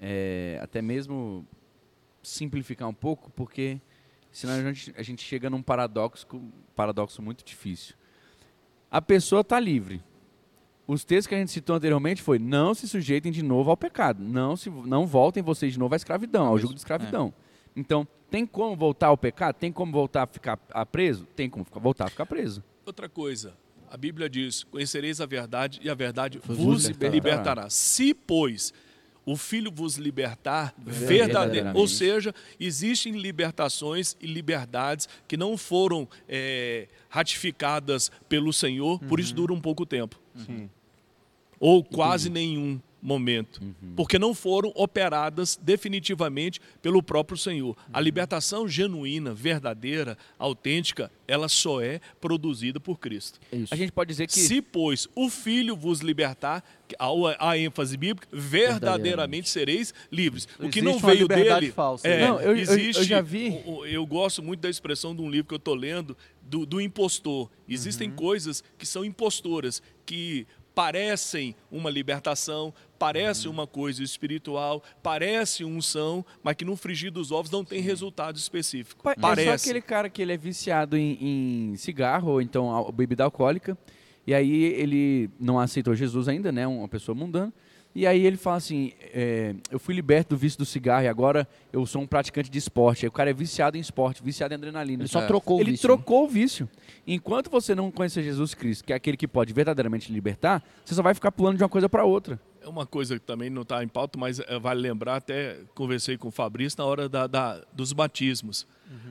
[0.00, 1.46] é, até mesmo
[2.22, 3.80] simplificar um pouco, porque
[4.30, 6.26] senão a gente, a gente chega num paradoxo,
[6.74, 7.94] paradoxo muito difícil.
[8.90, 10.02] A pessoa está livre.
[10.86, 14.22] Os textos que a gente citou anteriormente foi não se sujeitem de novo ao pecado,
[14.22, 17.32] não, se, não voltem vocês de novo à escravidão, ao jugo de escravidão.
[17.74, 19.54] Então, tem como voltar ao pecado?
[19.54, 21.24] Tem como voltar a ficar a preso?
[21.36, 22.62] Tem como ficar- voltar a ficar preso.
[22.84, 23.54] Outra coisa,
[23.90, 27.14] a Bíblia diz: Conhecereis a verdade e a verdade Vos vos libertará.
[27.14, 27.70] libertará.
[27.70, 28.74] Se, pois,
[29.24, 31.08] o Filho vos libertar Verdadeiramente.
[31.08, 39.20] verdadeiramente, ou seja, existem libertações e liberdades que não foram eh, ratificadas pelo Senhor, por
[39.20, 40.20] isso dura um pouco tempo,
[41.60, 43.94] ou quase nenhum momento, Uhum.
[43.96, 47.76] porque não foram operadas definitivamente pelo próprio Senhor.
[47.92, 53.40] A libertação genuína, verdadeira, autêntica, ela só é produzida por Cristo.
[53.70, 56.62] A gente pode dizer que Se, pois, o Filho vos libertar,
[57.38, 60.46] a ênfase bíblica, verdadeiramente sereis livres.
[60.58, 61.72] O que Existe não veio dele.
[61.72, 62.28] falsa, é, né?
[62.28, 63.60] Não, eu- eu- eu existe, já vi.
[63.66, 66.80] o- Eu gosto muito da expressão de um livro que eu estou lendo, do, do
[66.80, 67.50] impostor.
[67.68, 68.16] Existem Uhum.
[68.16, 76.54] coisas que são impostoras, que parecem uma libertação, parece uma coisa espiritual, parece unção, mas
[76.54, 79.02] que no frigir dos ovos não tem resultado específico.
[79.02, 79.48] Pa- É Parece.
[79.48, 81.18] só aquele cara que ele é viciado em,
[81.72, 83.76] em cigarro ou então bebida alcoólica.
[84.24, 86.64] E aí ele não aceitou Jesus ainda, né?
[86.64, 87.52] Uma pessoa mundana.
[87.94, 91.46] E aí ele fala assim, é, eu fui liberto do vício do cigarro e agora
[91.72, 93.04] eu sou um praticante de esporte.
[93.04, 95.02] Aí o cara é viciado em esporte, viciado em adrenalina.
[95.02, 95.26] Ele só É.
[95.26, 95.94] trocou o Ele vício, né?
[95.96, 96.68] trocou o vício.
[97.06, 100.94] Enquanto você não conhecer Jesus Cristo, que é aquele que pode verdadeiramente te libertar, você
[100.94, 102.40] só vai ficar pulando de uma coisa para outra.
[102.64, 106.16] É uma coisa que também não está em pauta, mas eh, vale lembrar, até conversei
[106.16, 108.66] com o Fabrício na hora da, da- dos batismos.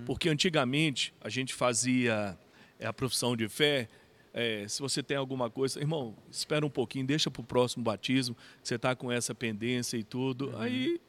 [0.05, 2.37] Porque antigamente a gente fazia
[2.79, 3.87] eh, a profissão de fé.
[4.33, 8.35] eh, se você tem alguma coisa, irmão, espera um pouquinho, deixa para o próximo batismo,
[8.63, 10.55] você está com essa pendência e tudo.
[10.57, 11.01] Aí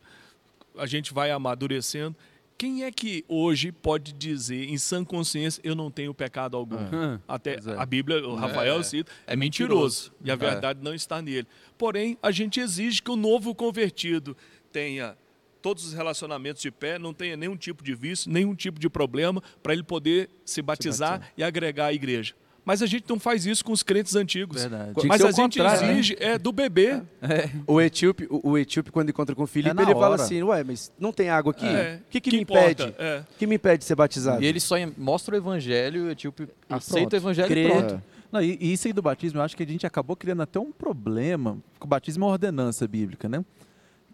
[0.76, 2.16] a gente vai amadurecendo.
[2.56, 6.76] Quem é que hoje pode dizer em sã consciência eu não tenho pecado algum?
[6.76, 7.18] Hum.
[7.26, 7.58] Até é.
[7.76, 8.82] a Bíblia, o Rafael É.
[8.82, 10.10] cita, é, É mentiroso.
[10.10, 10.12] mentiroso.
[10.24, 10.36] E a É.
[10.36, 11.46] verdade não está nele.
[11.76, 14.36] Porém, a gente exige que o novo convertido
[14.70, 15.16] tenha
[15.60, 19.40] todos os relacionamentos de pé, não tenha nenhum tipo de vício, nenhum tipo de problema,
[19.62, 22.34] para ele poder se batizar, e agregar à igreja.
[22.64, 24.61] Mas a gente não faz isso com os crentes antigos.
[24.62, 24.92] Verdade.
[25.07, 25.75] Mas a o gente né?
[25.92, 27.03] exige é do bebê.
[27.66, 30.22] O etíope, o, o etíope, quando encontra com o Filipe, É ele fala hora.
[30.22, 31.66] assim, ué, mas não tem água aqui?
[31.66, 32.70] É, O que, que, que me importa?
[32.85, 32.94] impede?
[32.98, 33.25] É.
[33.35, 34.42] O que me impede de ser batizado?
[34.42, 37.12] E ele só mostra o evangelho, tipo, aceita pronto.
[37.12, 37.66] o evangelho Crê.
[37.66, 38.03] e pronto.
[38.31, 40.59] Não, e, e isso aí do batismo, eu acho que a gente acabou criando até
[40.61, 43.44] um problema, porque o batismo é uma ordenança bíblica, né?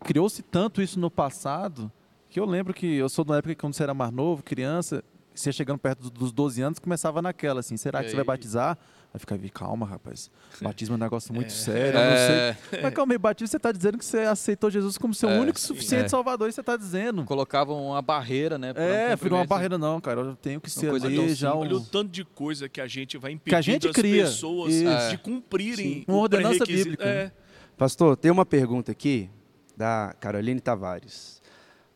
[0.04, 1.90] Criou-se tanto isso no passado,
[2.30, 5.04] que eu lembro que eu sou da época que quando você era mais novo, criança,
[5.40, 8.24] você ia chegando perto do- dos 12 anos, começava naquela, assim, será que você vai
[8.24, 8.76] batizar?
[9.12, 12.82] Aí ficava, calma, rapaz, batismo é um negócio muito sério, eu não É, sei.
[12.82, 15.56] Mas calma aí, batismo, você está dizendo que você aceitou Jesus como seu É, único
[15.58, 16.08] e suficiente é.
[16.08, 17.24] salvador, e você está dizendo.
[17.24, 18.68] colocavam uma barreira, né?
[18.70, 19.48] É, não virou uma cumprimento.
[19.48, 21.84] barreira não, cara, eu tenho que ser ali já Olha o um...
[21.84, 24.24] tanto de coisa que a gente vai Que a gente as cria.
[24.24, 25.10] pessoas Isso.
[25.10, 27.04] de cumprirem Uma o ordenança bíblica.
[27.04, 27.32] É.
[27.78, 29.30] Pastor, tem uma pergunta aqui
[29.76, 31.40] da Caroline Tavares.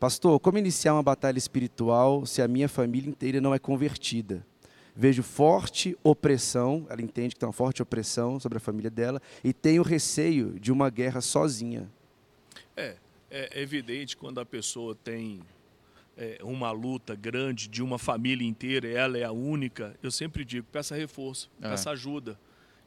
[0.03, 4.45] Pastor, como iniciar uma batalha espiritual se a minha família inteira não é convertida?
[4.97, 9.53] Vejo forte opressão, ela entende que tem uma forte opressão sobre a família dela e
[9.53, 11.88] tenho receio de uma guerra sozinha.
[12.77, 12.97] É,
[13.31, 15.41] é evidente quando a pessoa tem
[16.17, 20.45] é, uma luta grande de uma família inteira, e ela é a única, eu sempre
[20.45, 21.69] digo, peça reforço, É.
[21.69, 22.37] peça ajuda.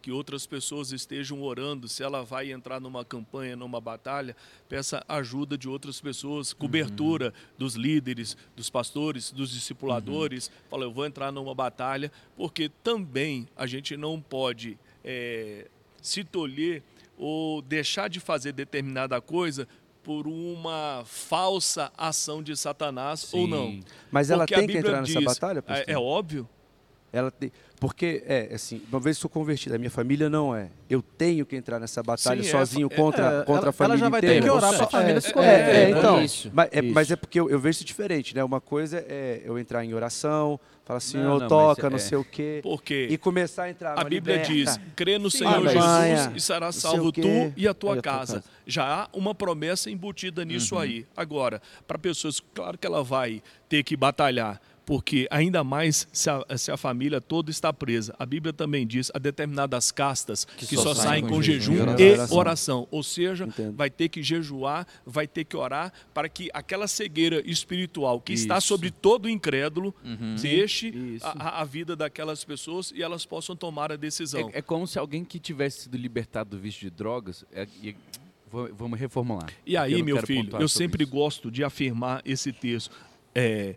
[0.05, 1.87] Que outras pessoas estejam orando.
[1.89, 4.35] Se ela vai entrar numa campanha, numa batalha,
[4.69, 10.51] peça ajuda de outras pessoas, cobertura dos líderes, dos pastores, dos discipuladores.
[10.69, 15.67] Fala, eu vou entrar numa batalha, porque também a gente não pode é,
[15.99, 16.83] se tolher
[17.17, 19.67] ou deixar de fazer determinada coisa
[20.03, 23.71] por uma falsa ação de Satanás ou não.
[23.71, 23.83] Sim.
[24.11, 25.85] Mas ela Porque tem que entrar nessa diz- batalha, pastor?
[25.89, 26.47] É, é óbvio.
[27.15, 27.49] Ela tem,
[27.79, 30.69] porque é assim, uma vez sou convertido, a minha família não é.
[30.89, 33.71] Eu tenho que entrar nessa batalha Sim, é, sozinho é, contra, É, contra ela, a
[33.71, 34.35] família ela já vai inteira.
[34.35, 35.75] ter que orar para a família é, se É, converter.
[35.75, 36.93] é, então, Isso, mas, é, isso.
[36.93, 38.43] mas é porque eu, eu vejo isso diferente, né?
[38.43, 42.17] Uma coisa é eu entrar em oração, falar Senhor, Não, não, toca, não é- sei
[42.17, 44.53] o quê, Porque e começar a entrar a no Bíblia liberta.
[44.53, 47.21] diz: crê no Sim, Senhor mas- Jesus e será salvo tu
[47.55, 48.33] e a tua E a tua casa.
[48.41, 48.43] casa.
[48.67, 51.05] Já há uma promessa embutida nisso aí.
[51.15, 54.59] Agora, para pessoas, claro que ela vai ter que batalhar.
[54.85, 58.15] Porque ainda mais se a, se a família toda está presa.
[58.19, 62.37] A Bíblia também diz a determinadas castas que, só, saem com, jejum e e oração.
[62.37, 62.87] oração.
[62.91, 63.75] Ou seja, Entendo.
[63.75, 68.59] vai ter que jejuar, vai ter que orar para que aquela cegueira espiritual que está
[68.59, 68.67] Isso.
[68.67, 69.93] sobre todo incrédulo
[70.41, 71.25] deixe Isso.
[71.25, 74.51] a, a- vida daquelas pessoas e elas possam tomar a decisão.
[74.53, 77.43] É, é como se alguém que tivesse sido libertado do vício de drogas.
[77.51, 77.65] é-
[78.51, 79.49] vou- vamos reformular.
[79.65, 81.11] E aí, meu filho, eu sempre isso.
[81.11, 82.91] gosto de afirmar esse texto.
[83.33, 83.75] É,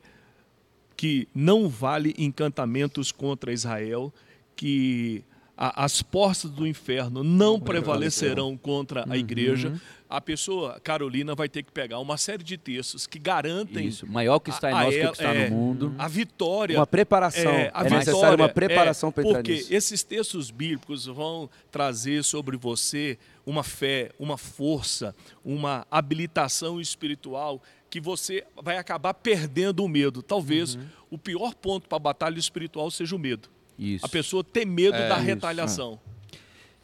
[0.98, 4.12] que não vale encantamentos contra Israel,
[4.56, 5.22] que
[5.56, 9.12] a- as portas do inferno não prevalecerão contra Uhum.
[9.12, 9.80] a igreja.
[10.10, 14.06] A pessoa, Carolina, vai ter que pegar uma série de textos que garantem Isso.
[14.06, 15.94] Maior que está em a- a nós que está é, no mundo.
[15.98, 17.50] a vitória Uma preparação.
[17.52, 19.74] é, É, a necessária vitória, uma preparação é, para entrar Porque nisso.
[19.74, 28.00] esses textos bíblicos vão trazer sobre você uma fé, uma força, uma habilitação espiritual que
[28.00, 30.22] você vai acabar perdendo o medo.
[30.22, 30.82] Talvez Uhum.
[31.12, 33.48] o pior ponto para a batalha espiritual seja o medo.
[33.78, 34.04] Isso.
[34.04, 35.98] A pessoa ter medo É, da isso, retaliação.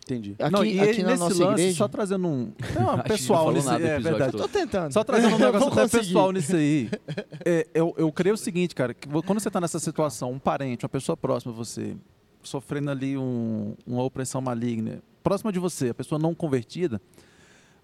[0.05, 0.35] Entendi.
[0.39, 1.79] Aqui, não, e aqui na nesse nossa lance, igreja.
[1.79, 2.53] só trazendo um.
[2.79, 4.37] Não pessoal nada do é verdade.
[4.37, 4.93] Tô tentando.
[4.93, 6.91] Só trazendo um negócio até pessoal nisso aí.
[7.45, 10.85] É, eu, eu creio o seguinte, cara, que quando você está nessa situação, um parente,
[10.85, 11.97] uma pessoa próxima a você,
[12.43, 17.01] sofrendo ali um- uma opressão maligna, próxima de você, a pessoa não convertida,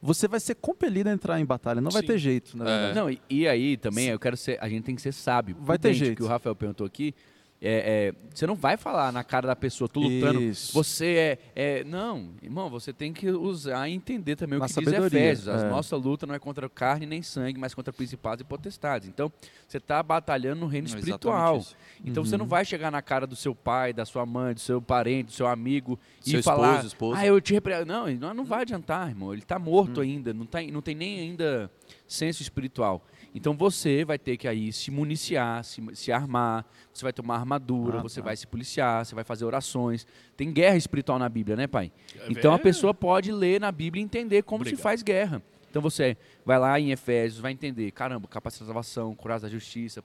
[0.02, 1.80] você vai ser compelido a entrar em batalha.
[1.80, 2.08] Não vai Sim.
[2.08, 2.68] ter jeito, na É.
[2.68, 2.94] verdade.
[2.98, 4.58] Não, e, e aí também eu quero ser.
[4.60, 5.56] A gente tem que ser sábio.
[5.60, 6.16] Vai ter jeito.
[6.16, 7.14] que o Rafael perguntou aqui.
[7.62, 10.40] É, é, você não vai falar na cara da pessoa, tô lutando.
[10.40, 10.72] Isso.
[10.72, 11.84] Você é, é.
[11.84, 15.48] Não, irmão, você tem que usar e entender também o Na que diz sabedoria, Efésios.
[15.48, 15.68] A é.
[15.68, 19.08] nossa luta não é contra carne nem sangue, mas contra principados e potestades.
[19.08, 19.30] Então,
[19.68, 21.62] você está batalhando no reino Exatamente espiritual.
[22.02, 22.48] Então você não Uhum.
[22.48, 25.46] vai chegar na cara do seu pai, da sua mãe, do seu parente, do seu
[25.46, 27.84] amigo Seu e falar, esposo, ah, eu te repreendo.
[27.84, 29.34] Não, não, não vai adiantar, irmão.
[29.34, 30.02] Ele está morto Uhum.
[30.04, 31.70] ainda, não, tá, não tem nem ainda
[32.08, 33.04] senso espiritual.
[33.34, 38.00] Então você vai ter que aí se municiar, se, se armar, você vai tomar armadura,
[38.00, 38.24] Ah, você tá.
[38.26, 40.06] vai se policiar, você vai fazer orações.
[40.36, 41.92] Tem guerra espiritual na Bíblia, né, pai?
[42.18, 44.76] É Então a pessoa pode ler na Bíblia e entender como Obrigado.
[44.78, 45.40] se faz guerra.
[45.70, 50.02] Então você vai lá em Efésios, vai entender, caramba, capacidade de salvação, curar da justiça,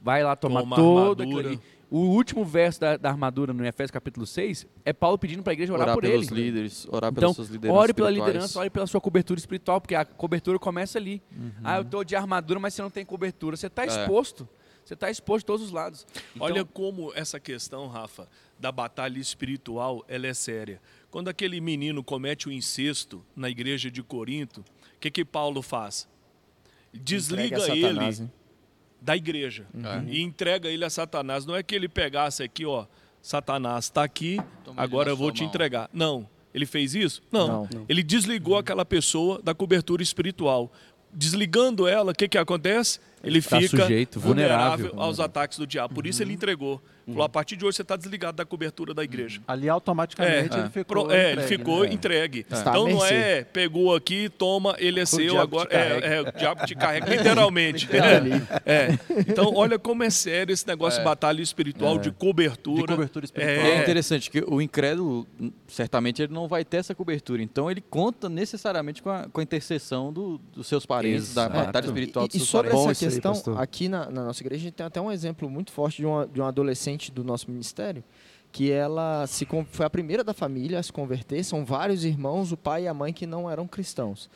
[0.00, 1.48] vai lá tomar Toma todo armadura.
[1.50, 1.60] aquilo ali.
[1.94, 5.54] O último verso da, da armadura no Efésios capítulo 6 é Paulo pedindo para a
[5.54, 6.44] igreja orar, Orar por pelos ele.
[6.44, 8.32] líderes, orar Então, pelas suas lideranças ore pela espirituais.
[8.32, 11.22] liderança, ore pela sua cobertura espiritual, porque a cobertura começa ali.
[11.30, 11.52] Uhum.
[11.62, 13.58] Ah, eu estou de armadura, mas você não tem cobertura.
[13.58, 13.86] Você está É.
[13.88, 14.48] exposto.
[14.82, 16.06] Você está exposto de todos os lados.
[16.34, 18.26] Então, Olha como essa questão, Rafa,
[18.58, 20.80] da batalha espiritual, ela é séria.
[21.10, 24.60] Quando aquele menino comete o incesto na igreja de Corinto,
[24.96, 26.08] o que que Paulo faz?
[26.92, 28.30] Desliga ele Satanás, né?
[29.02, 30.08] Da igreja Uhum.
[30.08, 31.44] e entrega ele a Satanás.
[31.44, 32.86] Não é que ele pegasse aqui, ó,
[33.20, 35.48] Satanás está aqui, Toma agora eu vou te mão.
[35.48, 35.90] entregar.
[35.92, 36.28] Não.
[36.54, 37.22] Ele fez isso?
[37.32, 37.48] Não.
[37.72, 37.86] Não.
[37.88, 40.70] Ele desligou aquela pessoa da cobertura espiritual.
[41.12, 43.00] Desligando ela, o que, que acontece?
[43.24, 45.00] Ele Tá fica sujeito, vulnerável, vulnerável.
[45.00, 45.94] aos ataques do diabo.
[45.94, 46.80] Por isso ele entregou.
[47.04, 49.40] Falou, a partir de hoje você está desligado da cobertura da igreja.
[49.48, 50.84] Ali automaticamente É, ele ficou.
[51.04, 51.92] Pro- é, ele entregue, ficou né?
[51.92, 52.46] entregue.
[52.48, 55.68] Está à Então não é, pegou aqui, toma, ele é seu, diabo agora.
[55.72, 57.88] É, é, o diabo te carrega, literalmente.
[58.64, 58.98] É.
[59.28, 62.82] Então, olha como é sério esse negócio de batalha espiritual, de cobertura.
[62.82, 63.56] De cobertura espiritual.
[63.66, 63.82] É É.
[63.82, 65.26] interessante que o incrédulo,
[65.66, 67.42] certamente, ele não vai ter essa cobertura.
[67.42, 71.56] Então, ele conta necessariamente com a, com a intercessão do- dos seus parentes, da Exato.
[71.66, 72.86] batalha espiritual E, dos e seus sobre parentes.
[73.14, 73.60] Aí, questão, pastor.
[73.60, 76.26] aqui na, na nossa igreja, a gente tem até um exemplo muito forte de uma,
[76.26, 78.02] de uma adolescente do nosso ministério,
[78.50, 81.42] que ela se, foi a primeira da família a se converter.
[81.44, 84.28] São vários irmãos, o pai e a mãe, que não eram cristãos.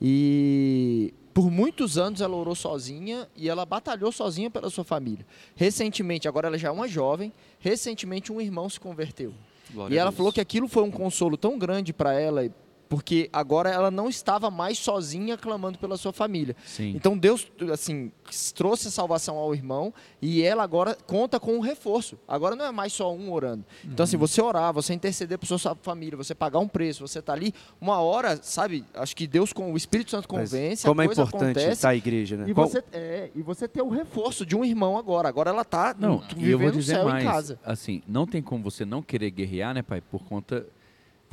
[0.00, 5.26] E por muitos anos ela orou sozinha e ela batalhou sozinha pela sua família.
[5.56, 9.34] Recentemente, agora ela já é uma jovem, recentemente um irmão se converteu.
[9.72, 12.48] Glória E ela falou que aquilo foi um consolo tão grande para ela,
[12.88, 16.54] porque agora ela não estava mais sozinha clamando pela sua família.
[16.64, 16.92] Sim.
[16.94, 18.12] Então Deus, assim,
[18.54, 22.18] trouxe a salvação ao irmão e ela agora conta com um reforço.
[22.28, 23.64] Agora não é mais só um orando.
[23.84, 27.32] Então, assim, você orar, você interceder por sua família, você pagar um preço, você tá
[27.32, 28.84] ali, uma hora, sabe?
[28.94, 31.68] Acho que Deus com o Espírito Santo Mas convence, como é importante acontece.
[31.70, 32.44] estar a igreja, né?
[32.48, 35.28] E Qual- você, é, e você ter o reforço de um irmão agora.
[35.28, 37.24] Agora ela tá Não, e eu vou vivendo dizer céu mais.
[37.24, 37.58] em casa.
[37.64, 40.00] Assim, não tem como você não querer guerrear, né, pai?
[40.00, 40.66] Por conta.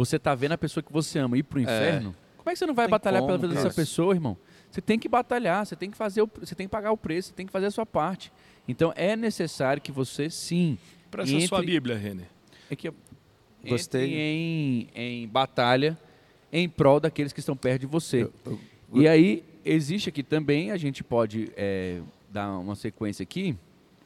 [0.06, 2.16] Você tá vendo a pessoa que você ama ir pro inferno.
[2.38, 4.36] Como é que você não vai Tem batalhar pela como, vida dessa pessoa, irmão?
[4.72, 7.30] Você tem que batalhar, você tem que fazer o, você tem que pagar o preço,
[7.30, 8.32] você tem que fazer a sua parte.
[8.68, 10.78] Então é necessário que você sim
[11.12, 12.24] Presta entre- sua Bíblia, Renê.
[12.70, 12.92] é que
[13.64, 14.06] Gostei.
[14.06, 15.96] entre em, em batalha
[16.52, 18.28] em prol daqueles que estão perto de você.
[18.94, 23.56] E aí, existe aqui também, a gente pode é, dar uma sequência aqui,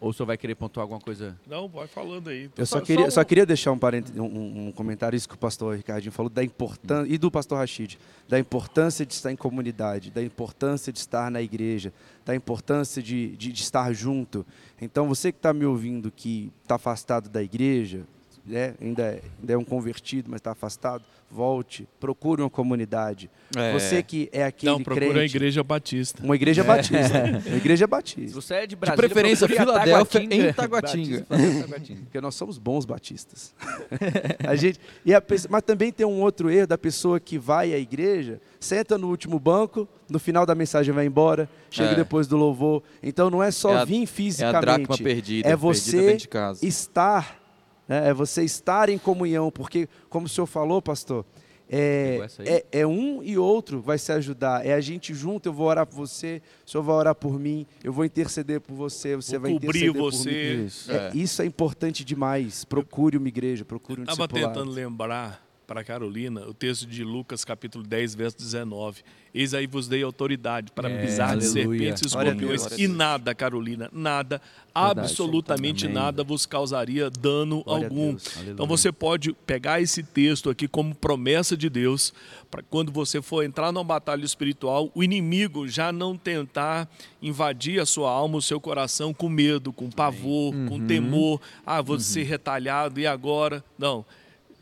[0.05, 1.35] ou só vai querer pontuar alguma coisa?
[1.47, 2.47] Não, vai falando aí.
[2.55, 5.33] Eu só, queria, um- só queria deixar um, parente- um- um- um comentário, isso que
[5.33, 7.97] o pastor Ricardinho falou, da importância, e do pastor Rachid,
[8.29, 11.91] da importância de estar em comunidade, da importância de estar na igreja,
[12.23, 14.45] da importância de, de- de estar junto.
[14.79, 18.03] Então, você que está me ouvindo, que está afastado da igreja,
[18.45, 23.29] né, ainda, é, ainda é um convertido, mas está afastado, volte, procure uma comunidade.
[23.57, 23.73] É.
[23.73, 26.23] Você que é aquele Não, procura a crente, igreja batista.
[26.23, 28.33] uma igreja batista, uma igreja Se batista.
[28.41, 31.25] você é de De Brasília, preferência, procure Filadélfia em Taguatinga.
[31.27, 32.01] Batista, Taguatinga.
[32.03, 33.53] Porque nós somos bons batistas.
[34.47, 37.77] a gente, e a mas também tem um outro erro da pessoa que vai à
[37.79, 41.95] igreja, senta no último banco, no final da mensagem vai embora, chega É.
[41.95, 42.83] depois do louvor.
[43.01, 45.47] Então não é só É a- vir É a fisicamente, dracma perdida.
[45.49, 46.65] é perdida você de casa.
[46.65, 47.41] estar,
[47.87, 48.09] né?
[48.09, 51.25] é você estar em comunhão, porque como o senhor falou, pastor,
[51.69, 54.65] é, é, é um e outro vai se ajudar.
[54.65, 57.65] É a gente junto, eu vou orar por você, o senhor vai orar por mim,
[57.83, 60.29] eu vou interceder por você, você Vou vai cobrir interceder por você.
[60.29, 60.65] mim.
[60.65, 60.91] Isso.
[60.91, 62.63] É, Isso é importante demais.
[62.63, 64.59] Procure uma igreja, procure um Estava discipulado.
[64.59, 69.01] tentando lembrar para Carolina o texto de Lucas, capítulo 10, verso 19.
[69.33, 71.51] Eis aí vos dei autoridade para É, pisar de aleluia.
[71.79, 72.65] serpentes e escorpiões.
[72.77, 74.41] E nada, Carolina, nada,
[74.73, 74.99] Verdade.
[75.01, 75.95] absolutamente Amém.
[75.95, 78.15] nada vos causaria dano Glória algum.
[78.47, 82.13] Então você pode pegar esse texto aqui como promessa de Deus,
[82.49, 86.87] para quando você for entrar numa batalha espiritual, o inimigo já não tentar
[87.21, 91.41] invadir a sua alma, o seu coração com medo, com pavor, com temor.
[91.65, 93.61] Ah, vou ser retalhado e agora?
[93.77, 94.05] Não.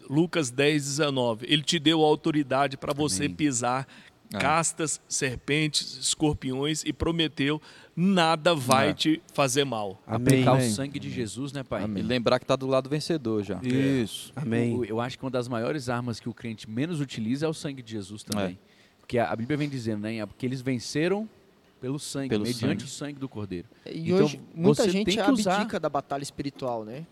[0.09, 1.45] Lucas 10, 19.
[1.49, 3.35] Ele te deu autoridade para você Amém.
[3.35, 3.87] pisar
[4.33, 4.37] É.
[4.37, 7.61] castas, serpentes, escorpiões e prometeu:
[7.95, 8.93] nada vai É.
[8.93, 10.01] te fazer mal.
[10.07, 10.27] Amém.
[10.27, 10.69] Aplicar o Amém.
[10.69, 11.83] sangue de Jesus, né, pai?
[11.83, 13.59] E lembrar que tá do lado vencedor já.
[13.63, 14.31] Isso.
[14.35, 14.75] Amém.
[14.75, 17.53] O- Eu acho que uma das maiores armas que o crente menos utiliza é o
[17.53, 18.57] sangue de Jesus também.
[18.99, 20.25] Porque a a Bíblia vem dizendo, né?
[20.25, 21.29] Porque eles venceram
[21.81, 22.83] pelo sangue, Pelo mediante sangue.
[22.85, 23.67] o sangue do Cordeiro.
[23.85, 27.05] E Então, hoje muita você gente tem que usar- abdica da batalha espiritual, né?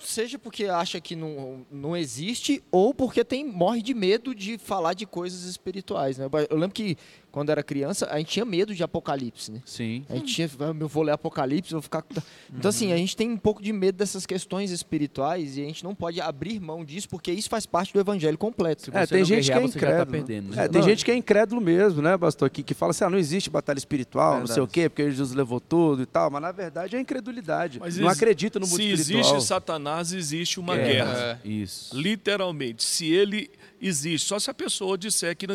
[0.00, 4.94] Seja porque acha que não, não existe ou porque tem morre de medo de falar
[4.94, 6.26] de coisas espirituais, né?
[6.50, 6.96] Eu lembro que
[7.36, 9.60] quando era criança, a gente tinha medo de Apocalipse, né?
[9.66, 10.06] Sim.
[10.08, 12.02] A gente tinha, "Ah, eu vou ler Apocalipse, eu vou ficar.
[12.50, 15.84] Então, assim, a gente tem um pouco de medo dessas questões espirituais e a gente
[15.84, 18.84] não pode abrir mão disso, porque isso faz parte do evangelho completo.
[18.84, 20.12] Se É, você tem não gente que é guerrear, você já tá incrédulo.
[20.26, 20.64] perdendo, né?
[20.64, 20.88] É, tem Não.
[20.88, 22.48] gente que é incrédulo mesmo, né, pastor?
[22.48, 24.72] Que, que fala assim, ah, não existe batalha espiritual, não sei o Verdade.
[24.72, 26.30] quê, porque Jesus levou tudo e tal.
[26.30, 27.78] Mas, na verdade, é incredulidade.
[27.78, 29.34] Mas não acredita no mundo Se espiritual.
[29.34, 31.40] existe Satanás, existe uma É, guerra.
[31.44, 31.94] Isso.
[32.00, 32.82] Literalmente.
[32.82, 35.54] Se ele existe, só se a pessoa disser que não,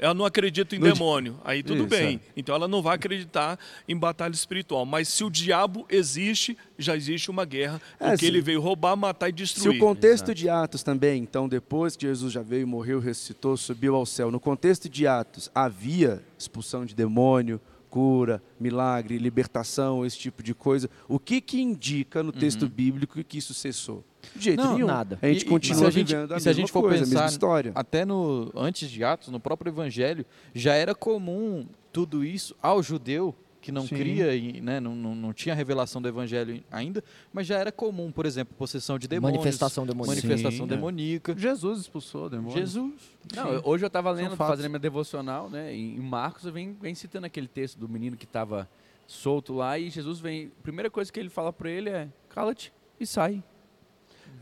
[0.00, 2.16] ela não acredita em No di- demônio, aí tudo Isso, bem.
[2.16, 2.30] é.
[2.36, 4.84] Então ela não vai acreditar em batalha espiritual.
[4.86, 8.96] Mas se o diabo existe, já existe uma guerra, É, porque se- ele veio roubar,
[8.96, 9.76] matar e Se destruir.
[9.76, 10.34] o contexto Exato.
[10.34, 14.40] de Atos também, então, depois que Jesus já veio, morreu, ressuscitou, subiu ao céu, no
[14.40, 20.88] contexto de Atos havia expulsão de demônio, cura, milagre, libertação, esse tipo de coisa.
[21.08, 24.04] O que que indica no texto bíblico que isso cessou?
[24.36, 24.86] De jeito Não, nenhum.
[24.86, 25.18] nada.
[25.20, 26.72] A gente E- e continua se a gente- vivendo a e se a mesma gente
[26.72, 27.72] for coisa, a mesma pensar história.
[27.74, 30.24] Até no antes de Atos, no próprio Evangelho,
[30.54, 33.34] já era comum tudo isso ao judeu
[33.70, 33.96] que não Sim.
[33.96, 37.02] cria e né, não, não, não tinha a revelação do Evangelho ainda,
[37.32, 40.08] mas já era comum, por exemplo, possessão de demônios, Manifestação demoníaca.
[40.22, 40.76] manifestação Sim, é.
[40.76, 41.34] demoníaca.
[41.38, 42.56] Jesus expulsou o demônio.
[42.58, 42.94] Jesus.
[43.34, 45.74] Não, hoje eu estava lendo, fazendo minha devocional, né?
[45.74, 48.68] Em em Marcos, eu venho, venho citando aquele texto do menino que estava
[49.06, 50.50] solto lá e Jesus vem.
[50.58, 53.42] A primeira coisa que ele fala para ele é: cala-te e sai.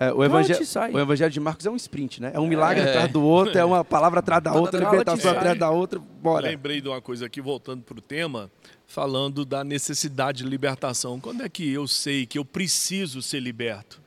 [0.01, 0.93] É, o, e sai.
[0.93, 2.31] o evangelho de Marcos é um sprint, né?
[2.33, 2.89] É um milagre É.
[2.89, 6.49] atrás do outro, é uma palavra atrás da outra, libertação atrás da outra, bora.
[6.49, 8.49] Lembrei de uma coisa aqui, voltando para o tema,
[8.87, 11.19] falando da necessidade de libertação.
[11.19, 14.01] Quando é que eu sei que eu preciso ser liberto?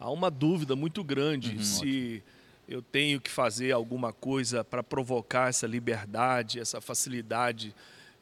[0.00, 2.22] Há uma dúvida muito grande se
[2.68, 7.74] eu tenho que fazer alguma coisa para provocar essa liberdade, essa facilidade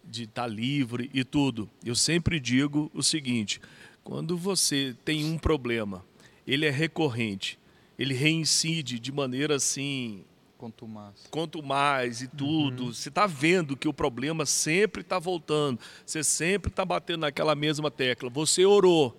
[0.05, 1.69] de estar livre e tudo.
[1.85, 3.61] Eu sempre digo o seguinte:
[4.05, 6.05] quando você tem um problema,
[6.47, 7.59] ele é recorrente,
[7.99, 10.25] ele reincide de maneira assim
[10.59, 11.27] Quanto mais.
[11.31, 16.71] quanto mais e tudo, você está vendo que o problema sempre está voltando, você sempre
[16.71, 18.31] está batendo naquela mesma tecla.
[18.31, 19.15] Você orou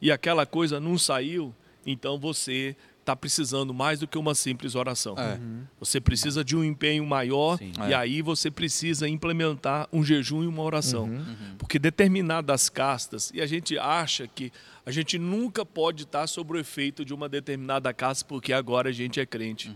[0.00, 1.54] e aquela coisa não saiu,
[1.86, 2.76] então você
[3.08, 5.14] está precisando mais do que uma simples oração.
[5.18, 5.38] É.
[5.80, 7.72] Você precisa de um empenho maior Sim.
[7.88, 7.94] e É.
[7.94, 11.04] aí você precisa implementar um jejum e uma oração.
[11.04, 11.54] Uhum.
[11.56, 14.52] Porque determinadas castas, e a gente acha que
[14.84, 18.92] a gente nunca pode estar sob o efeito de uma determinada casta porque agora a
[18.92, 19.74] gente é crente.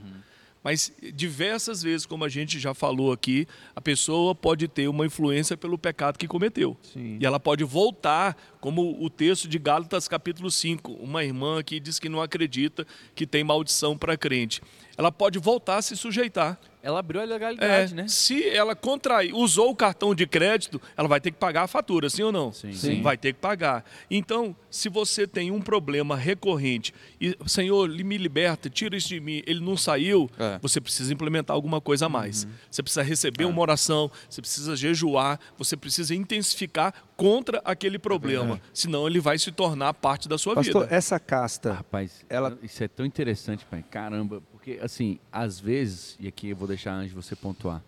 [0.62, 5.56] Mas diversas vezes, como a gente já falou aqui, a pessoa pode ter uma influência
[5.56, 6.76] pelo pecado que cometeu.
[6.82, 7.18] Sim.
[7.20, 11.98] E ela pode voltar, como o texto de Gálatas capítulo 5, uma irmã que diz
[11.98, 14.62] que não acredita que tem maldição para crente.
[14.96, 16.60] Ela pode voltar a se sujeitar.
[16.82, 18.08] Ela abriu a É, legalidade, né?
[18.08, 22.10] Se ela contrair, usou o cartão de crédito, ela vai ter que pagar a fatura,
[22.10, 22.52] sim ou não?
[22.52, 22.72] Sim.
[22.72, 23.02] Sim.
[23.02, 23.84] Vai ter que pagar.
[24.10, 29.42] Então, se você tem um problema recorrente e, Senhor, me liberta, tira isso de mim,
[29.46, 30.58] ele não saiu, É.
[30.60, 32.48] você precisa implementar alguma coisa a mais.
[32.68, 38.60] Você precisa receber uma oração, você precisa jejuar, você precisa intensificar contra aquele problema.
[38.74, 40.94] Senão ele vai se tornar parte da sua Pastor, vida.
[40.96, 43.84] essa casta, Rapaz, Ela- isso é tão interessante, pai.
[43.88, 47.82] Caramba, porque assim, às vezes, e aqui eu vou deixar antes de você pontuar,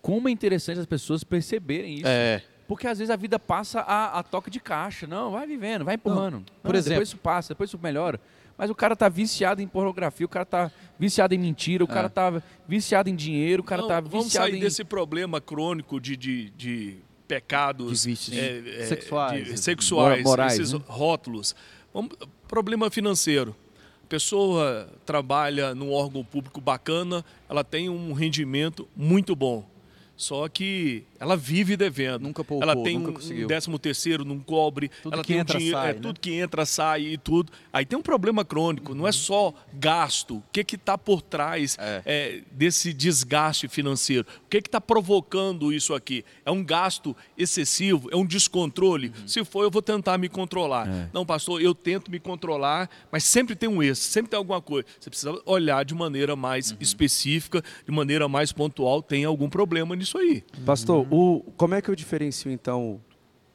[0.00, 2.06] como é interessante as pessoas perceberem isso.
[2.06, 2.40] É.
[2.68, 5.06] Porque às vezes a vida passa a, a toque de caixa.
[5.08, 6.44] Não, vai vivendo, vai empurrando.
[6.62, 8.20] por Não, exemplo- Depois isso passa, depois isso melhora.
[8.56, 12.08] Mas o cara tá viciado em pornografia, o cara tá viciado em mentira, o cara
[12.08, 14.60] tá viciado em dinheiro, o cara Não, tá vamos viciado sair em...
[14.60, 18.36] desse problema crônico de, de, de pecados De vícios.
[18.36, 19.44] é, é, Sexuais.
[19.46, 20.80] de- sexuais, Morais, esses né?
[20.86, 21.56] rótulos.
[21.92, 22.12] Vamos-
[22.46, 23.56] problema financeiro.
[24.12, 29.64] Pessoa trabalha num órgão público bacana, ela tem um rendimento muito bom.
[30.22, 32.22] Só que ela vive devendo.
[32.22, 33.48] Nunca poupou, ela tem um conseguiu.
[33.48, 34.88] décimo terceiro, não cobre.
[35.02, 36.00] Tudo ela que tem entra, um dinheiro, sai, é, né?
[36.00, 37.52] tudo que entra, sai e tudo.
[37.72, 40.36] Aí tem um problema crônico, não é só gasto.
[40.36, 42.02] O que está por trás É.
[42.06, 44.24] é, desse desgaste financeiro?
[44.46, 46.24] O que está provocando isso aqui?
[46.46, 48.08] É um gasto excessivo?
[48.12, 49.12] É um descontrole?
[49.26, 50.88] Se for, eu vou tentar me controlar.
[50.88, 51.08] É.
[51.12, 54.86] Não, pastor, eu tento me controlar, mas sempre tem um esse, sempre tem alguma coisa.
[55.00, 59.02] Você precisa olhar de maneira mais específica, de maneira mais pontual.
[59.02, 60.44] Tem algum problema nisso aí.
[60.64, 63.00] Pastor, o, como é que eu diferencio então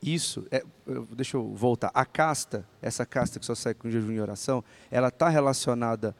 [0.01, 0.45] isso?
[0.51, 0.63] é,
[1.11, 1.91] deixa eu voltar.
[1.93, 6.15] A casta, essa casta que só segue com jejum e oração, ela está relacionada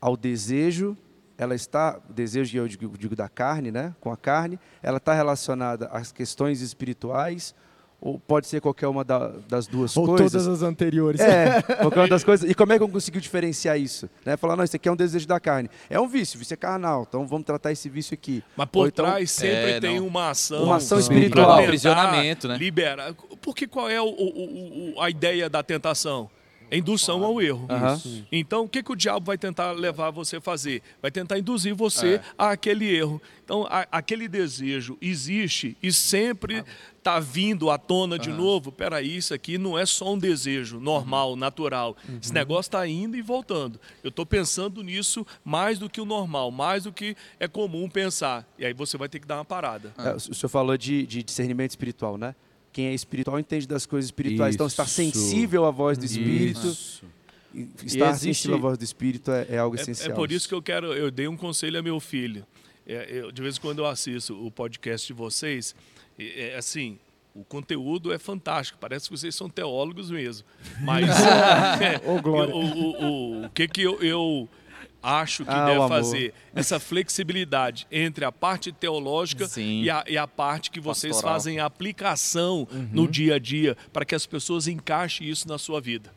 [0.00, 0.96] ao desejo,
[1.36, 3.94] ela está, desejo eu digo, digo da carne, né?
[4.00, 7.54] Com a carne, ela está relacionada às questões espirituais,
[8.00, 10.32] ou pode ser qualquer uma da- das duas Ou coisas?
[10.32, 11.20] todas as anteriores.
[11.20, 12.48] É, qualquer uma das coisas.
[12.48, 14.08] E como é que eu consigo diferenciar isso?
[14.24, 14.36] Né?
[14.36, 15.68] Falar, não, isso aqui é um desejo da carne.
[15.88, 18.42] É um vício, vício é carnal, então vamos tratar esse vício aqui.
[18.56, 20.06] Mas por Ou então- trás sempre É, tem não.
[20.06, 20.64] uma ação.
[20.64, 21.46] Uma ação espiritual.
[21.50, 22.56] tentar Aprisionamento, né?
[22.56, 23.14] Liberar.
[23.42, 26.30] Porque qual é o- o- o- a ideia da tentação?
[26.70, 27.66] É indução ao erro.
[27.68, 28.00] Aham.
[28.30, 30.82] Então, o que, que o diabo vai tentar levar você a fazer?
[31.02, 33.20] Vai tentar induzir você a aquele erro.
[33.44, 36.64] Então, a- aquele desejo existe e sempre
[36.98, 38.70] está vindo à tona de novo.
[38.70, 41.96] Peraí, isso aqui não é só um desejo normal, natural.
[42.22, 43.80] Esse negócio está indo e voltando.
[44.04, 48.46] Eu estou pensando nisso mais do que o normal, mais do que é comum pensar.
[48.58, 49.92] E aí você vai ter que dar uma parada.
[49.98, 52.34] É, o senhor falou de, de discernimento espiritual, né?
[52.72, 54.54] Quem é espiritual entende das coisas espirituais.
[54.54, 54.94] Então, estar Isso.
[54.94, 57.04] sensível à voz do Espírito, Isso.
[57.84, 60.10] estar existe- sensível à voz do Espírito é, é algo É, essencial.
[60.12, 62.46] é por isso que eu quero, eu dei um conselho a meu filho.
[62.86, 65.74] É, eu- de vez em quando eu assisto o podcast de vocês,
[66.18, 66.98] é, é assim,
[67.34, 70.46] o conteúdo é fantástico, parece que vocês são teólogos mesmo.
[70.80, 72.54] Mas é, Ô, glória.
[72.54, 73.04] o, o-
[73.42, 74.48] o- o que, que eu, eu
[75.02, 76.34] acho que Ah, deve fazer?
[76.54, 81.34] Essa flexibilidade entre a parte teológica e a, e a parte que vocês Pastoral.
[81.34, 85.80] fazem a aplicação no dia a dia, para que as pessoas encaixem isso na sua
[85.80, 86.12] vida.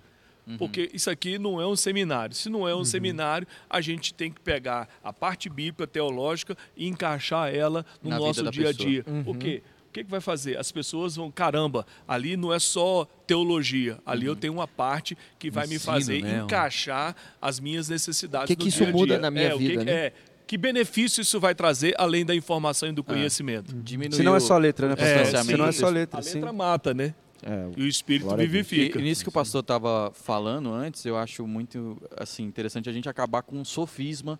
[0.58, 2.36] Porque isso aqui não é um seminário.
[2.36, 6.86] Se não é um seminário, a gente tem que pegar a parte bíblica, teológica e
[6.86, 9.06] encaixar ela no Na nosso dia a dia.
[9.24, 9.64] Por quê?
[9.94, 10.58] O que, que vai fazer?
[10.58, 15.52] As pessoas vão, caramba, ali não é só teologia, ali eu tenho uma parte que
[15.52, 16.40] vai me Ensino, fazer né?
[16.40, 19.00] encaixar as minhas necessidades Que do que isso dia a dia.
[19.00, 19.92] muda na minha é, o que vida, que- né?
[20.08, 20.14] é,
[20.48, 23.72] que benefício isso vai trazer além da informação e do conhecimento?
[23.84, 25.44] Diminuiu Se não é só letra, né, É, pastor?
[25.44, 25.94] Se não é só sim.
[25.94, 26.34] letra, A sim.
[26.40, 27.14] letra mata, né?
[27.44, 28.52] É, E o espírito Glória Deus.
[28.52, 28.98] vivifica.
[28.98, 32.92] E, e nisso que o pastor estava falando antes, eu acho muito assim interessante a
[32.94, 34.40] gente acabar com um sofisma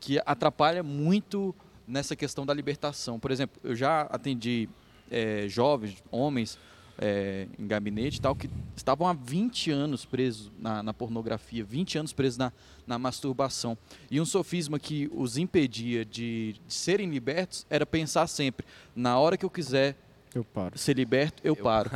[0.00, 1.54] que atrapalha muito
[1.86, 3.18] nessa questão da libertação.
[3.20, 4.66] Por exemplo, eu já atendi
[5.10, 6.58] eh, jovens, homens
[6.98, 11.98] eh, em gabinete e tal, que estavam há 20 anos presos na, na pornografia, 20
[11.98, 12.52] anos presos na,
[12.86, 13.76] na masturbação.
[14.10, 19.36] E um sofisma que os impedia de, de serem libertos era pensar sempre, na hora
[19.36, 19.96] que eu quiser
[20.34, 20.78] Eu paro.
[20.78, 21.90] ser liberto, eu, paro.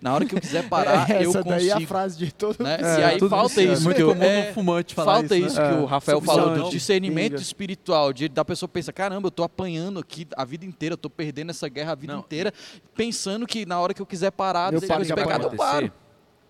[0.00, 1.88] Na hora que eu quiser parar, eu Essa daí é a consigo.
[1.88, 2.76] frase de todo né?
[2.80, 3.82] É, e aí tudo falta isso.
[3.82, 5.68] muito comum é, no fumante falar falta isso, isso, né?
[5.68, 7.42] que É, o Rafael subvisão, falou do discernimento pinga.
[7.42, 11.08] espiritual, de da pessoa pensa, caramba, eu tô apanhando aqui a vida inteira, eu tô
[11.08, 12.52] perdendo essa guerra a vida Não, inteira,
[12.94, 15.86] pensando que na hora que eu quiser parar Eu paro de pecado, eu paro.
[15.86, 15.92] Aí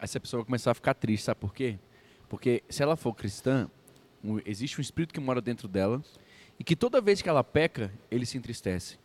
[0.01, 1.79] essa pessoa vai começar a ficar triste, sabe por quê?
[2.29, 3.71] Porque se ela for cristã,
[4.45, 6.03] existe um espírito que mora dentro dela
[6.59, 8.99] e que toda vez que ela peca, ele se entristece.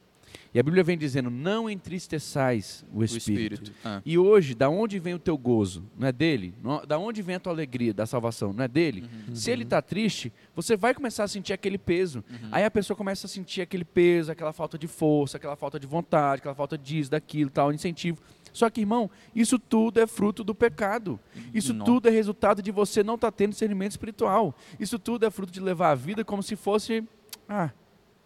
[0.53, 3.63] E a Bíblia vem dizendo: não entristeçais o O espírito.
[3.63, 3.73] espírito.
[3.85, 4.01] Ah.
[4.05, 5.83] E hoje, da onde vem o teu gozo?
[5.97, 6.53] Não é dele?
[6.61, 8.51] Não- Da onde vem a tua alegria da salvação?
[8.53, 9.07] Não é dele?
[9.33, 12.23] Se ele está triste, você vai começar a sentir aquele peso.
[12.51, 15.87] Aí a pessoa começa a sentir aquele peso, aquela falta de força, aquela falta de
[15.87, 18.17] vontade, aquela falta disso, daquilo, tal, incentivo.
[18.53, 21.17] Só que, irmão, isso tudo é fruto do pecado.
[21.53, 21.85] Isso Não.
[21.85, 24.53] tudo é resultado de você não estar tendo discernimento espiritual.
[24.77, 27.01] Isso tudo é fruto de levar a vida como se fosse,
[27.47, 27.69] ah,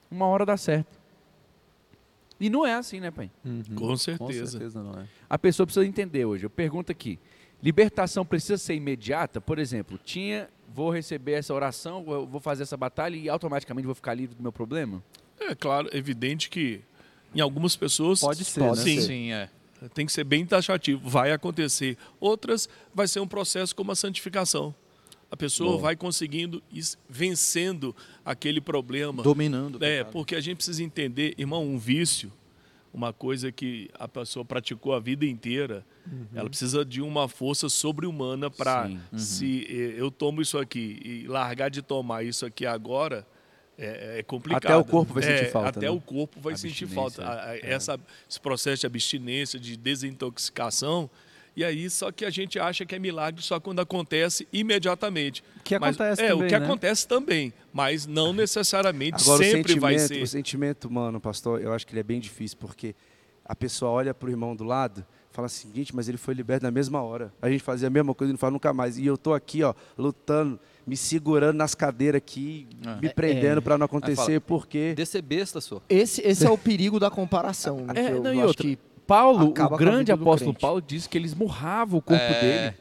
[0.10, 1.00] uma hora dá certo.
[2.40, 3.32] E não é assim, né, pai?
[3.44, 3.64] Uhum.
[3.76, 4.48] Com Com certeza.
[4.52, 5.08] certeza não é.
[5.30, 6.46] A pessoa precisa entender hoje.
[6.46, 7.18] Eu pergunto aqui:
[7.64, 9.40] libertação precisa ser imediata?
[9.40, 14.14] Por exemplo, tinha, vou receber essa oração, vou fazer essa batalha e automaticamente vou ficar
[14.14, 15.02] livre do meu problema?
[15.40, 16.82] É claro, é evidente que
[17.34, 18.84] em algumas pessoas Pode ser, Pode né?
[18.84, 19.50] sim, Sim, é.
[19.94, 21.98] tem que ser bem taxativo, vai acontecer.
[22.20, 24.74] Outras vai ser um processo como a santificação.
[25.32, 25.82] A pessoa Boa.
[25.82, 26.62] vai conseguindo
[27.10, 29.24] vencendo aquele problema.
[29.24, 29.84] Dominando.
[29.84, 30.12] É, pecado.
[30.14, 32.32] porque a gente precisa entender, irmão, um vício,
[32.94, 35.86] uma coisa que a pessoa praticou a vida inteira,
[36.34, 39.00] ela precisa de uma força sobre-humana para Sim.
[39.18, 43.28] se eh, eu tomo isso aqui e largar de tomar isso aqui agora
[43.78, 44.64] é, é complicado.
[44.66, 45.90] Até o corpo vai sentir É, falta, Até né?
[45.90, 47.28] o corpo vai sentir falta.
[47.28, 48.00] A- essa,
[48.30, 51.10] esse processo de abstinência, de desintoxicação.
[51.56, 55.44] E aí, só que a gente acha que é milagre só quando acontece imediatamente.
[55.64, 56.66] Que Mas, acontece é, também, o que né?
[56.66, 60.24] acontece também, mas não necessariamente Agora, sempre o vai sentimento, ser.
[60.24, 62.94] o sentimento, mano, pastor, eu acho que ele é bem difícil, porque
[63.44, 66.72] a pessoa olha pro irmão do lado, fala assim, gente, mas ele foi liberto na
[66.72, 67.32] mesma hora.
[67.42, 68.98] A gente fazia a mesma coisa e não fala nunca mais.
[68.98, 72.98] E eu tô aqui, ó, lutando, me segurando nas cadeiras aqui, Ah.
[73.02, 74.94] me prendendo pra não Aí acontecer, fala, porque...
[74.96, 75.82] Descer besta, só.
[75.90, 77.86] Esse, esse é o perigo da comparação.
[77.94, 80.54] É, eu não, e acho outra, que Paulo, acaba o grande do apóstolo.
[80.54, 82.42] Paulo, disse que ele esmurrava o corpo É.
[82.42, 82.76] dele.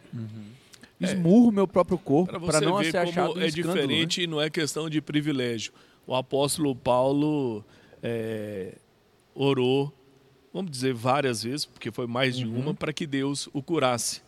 [1.00, 3.82] Esmurro o meu próprio corpo Para não ver ser achado como um é escândalo, né?
[3.82, 5.72] diferente e não é questão de privilégio.
[6.06, 7.64] O apóstolo Paulo
[8.02, 8.74] é,
[9.34, 9.92] orou,
[10.52, 12.58] vamos dizer várias vezes, porque foi mais de Uhum.
[12.60, 14.22] uma, para que Deus o curasse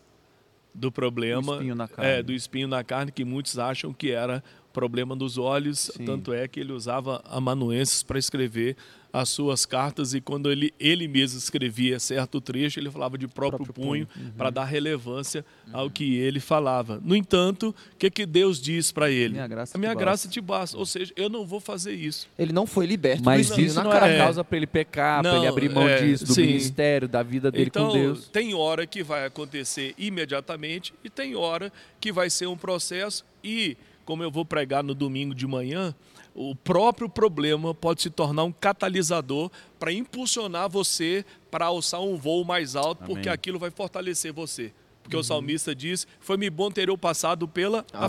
[0.75, 2.11] do problema espinho na carne.
[2.11, 4.43] É, do espinho na carne, que muitos acham que era
[4.77, 6.05] problema dos olhos, Sim.
[6.05, 8.77] tanto é que ele usava amanuenses para escrever
[9.11, 13.65] as suas cartas e quando ele, ele mesmo escrevia certo trecho, ele falava de próprio,
[13.65, 14.33] Próprio punho, punho.
[14.37, 17.01] para dar relevância ao que ele falava.
[17.03, 19.33] No entanto, o que, que Deus diz para ele?
[19.33, 20.77] Minha graça A minha te graça te basta.
[20.77, 22.29] Ou seja, eu não vou fazer isso.
[22.39, 24.07] Ele não foi liberto Mas isso não cara.
[24.09, 24.19] era É.
[24.19, 26.43] causa para ele pecar, para ele abrir mão é, disso, do sim.
[26.49, 28.29] ministério, da vida dele então, com Deus.
[28.29, 33.79] tem hora que vai acontecer imediatamente e tem hora que vai ser um processo e,
[34.07, 35.95] como eu vou pregar no domingo de manhã,
[36.35, 42.45] o próprio problema pode se tornar um catalisador para impulsionar você para alçar um voo
[42.45, 43.15] mais alto, Amém.
[43.15, 44.73] porque aquilo vai fortalecer você.
[45.03, 48.05] Porque o salmista diz: Foi-me bom ter eu passado pela aflição.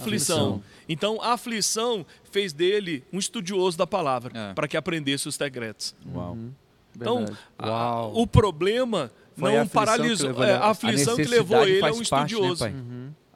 [0.55, 0.63] aflição.
[0.89, 4.53] Então, a aflição fez dele um estudioso da palavra, É.
[4.53, 5.93] para que aprendesse os segredos.
[6.13, 6.35] Uau.
[6.95, 7.37] Então, Verdade.
[7.59, 10.27] a- o problema Foi a não aflição que paralisou.
[10.29, 12.59] levou é, a aflição que levou ele a um parte, né, estudioso.
[12.65, 12.73] pai?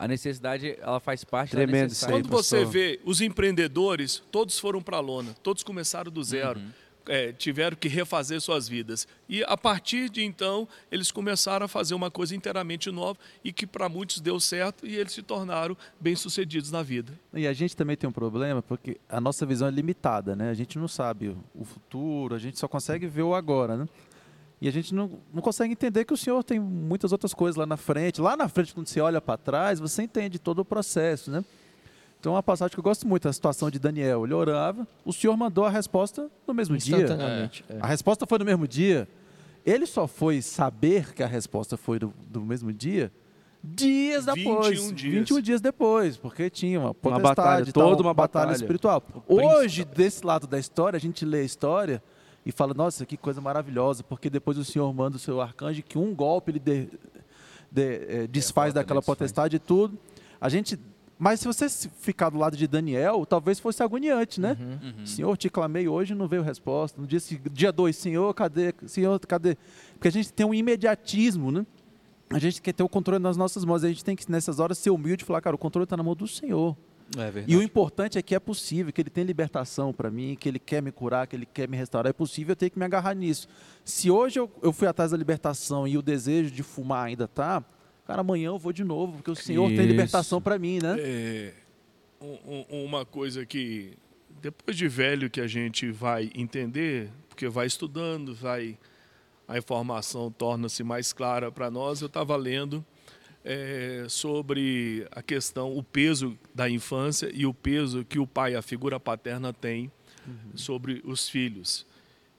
[0.04, 2.24] A necessidade, ela faz parte Tremendo da necessidade.
[2.24, 6.60] Quando você vê os empreendedores, todos foram para a lona, todos começaram do zero,
[7.08, 9.08] é, tiveram que refazer suas vidas.
[9.30, 13.68] E a partir de então, eles começaram a fazer uma coisa inteiramente nova e que
[13.68, 17.14] para muitos deu certo e eles se tornaram bem-sucedidos na vida.
[17.34, 20.50] E a gente também tem um problema porque a nossa visão é limitada, né?
[20.50, 23.88] A gente não sabe o- o futuro, a gente só consegue ver o agora, né?
[24.62, 27.66] E a gente não, não consegue entender que o Senhor tem muitas outras coisas lá
[27.66, 28.22] na frente.
[28.22, 31.44] Lá na frente, quando você olha para trás, você entende todo o processo, né?
[32.20, 34.24] Então, é uma passagem que eu gosto muito, a situação de Daniel.
[34.24, 36.98] Ele orava, o Senhor mandou a resposta no mesmo dia.
[36.98, 37.66] Instantaneamente.
[37.68, 37.78] é.
[37.82, 39.08] A resposta foi no mesmo dia.
[39.66, 43.12] Ele só foi saber que a resposta foi do, do mesmo dia
[43.64, 44.94] dias 21 depois.
[44.94, 45.14] dias.
[45.14, 48.54] 21 dias depois, porque tinha uma potestade, batalha, tal, toda uma batalha.
[48.54, 49.04] espiritual.
[49.28, 52.02] Hoje, desse lado da história, a gente lê a história
[52.46, 55.98] e fala, nossa, que coisa maravilhosa, porque depois o Senhor manda o seu arcanjo que
[55.98, 56.88] um golpe ele de-
[57.72, 59.18] de- eh, desfaz Derrota, daquela desfaz.
[59.18, 59.98] potestade e tudo.
[60.40, 60.80] A gente...
[61.24, 61.70] Mas se você
[62.00, 64.58] ficar do lado de Daniel, talvez fosse agoniante, né?
[64.60, 65.06] Uhum.
[65.06, 67.00] Senhor, te clamei hoje não veio resposta.
[67.00, 68.74] No dia, se- dia dois, Senhor, cadê?
[68.88, 69.56] Senhor, cadê?
[69.94, 71.64] Porque a gente tem um imediatismo, né?
[72.32, 73.84] A gente quer ter o controle nas nossas mãos.
[73.84, 76.02] A gente tem que, nessas horas, ser humilde e falar, cara, o controle está na
[76.02, 76.76] mão do Senhor.
[77.18, 77.44] É.
[77.48, 80.60] E o importante é que é possível, que Ele tem libertação para mim, que Ele
[80.60, 82.10] quer me curar, que Ele quer me restaurar.
[82.10, 83.48] É possível eu ter que me agarrar nisso.
[83.84, 87.64] Se hoje eu, eu fui atrás da libertação e o desejo de fumar ainda tá,
[88.08, 89.88] cara, amanhã eu vou de novo, porque o Senhor tem Isso.
[89.88, 90.96] libertação para mim, né?
[91.00, 91.54] É,
[92.22, 93.98] um- um- uma coisa que
[94.42, 98.78] depois de velho que a gente vai entender, porque vai estudando, vai
[99.48, 102.00] a informação torna-se mais clara para nós.
[102.00, 102.86] Eu estava lendo
[103.44, 108.62] é, sobre a questão, o peso da infância e o peso que o pai, a
[108.62, 109.92] figura paterna, tem
[110.56, 111.86] sobre os filhos.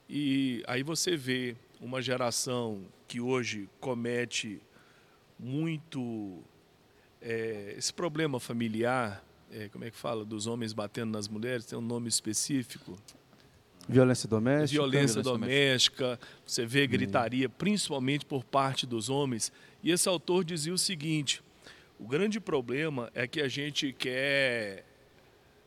[0.09, 4.61] E aí você vê uma geração que hoje comete
[5.37, 6.39] muito
[7.21, 11.77] é, esse problema familiar, é, como é que fala, dos homens batendo nas mulheres, tem
[11.77, 12.97] um nome específico.
[13.87, 14.81] Violência doméstica.
[14.81, 19.51] Violência violência doméstica, você vê gritaria, principalmente por parte dos homens.
[19.83, 21.43] E esse autor dizia o seguinte:
[21.99, 24.85] o grande problema é que a gente quer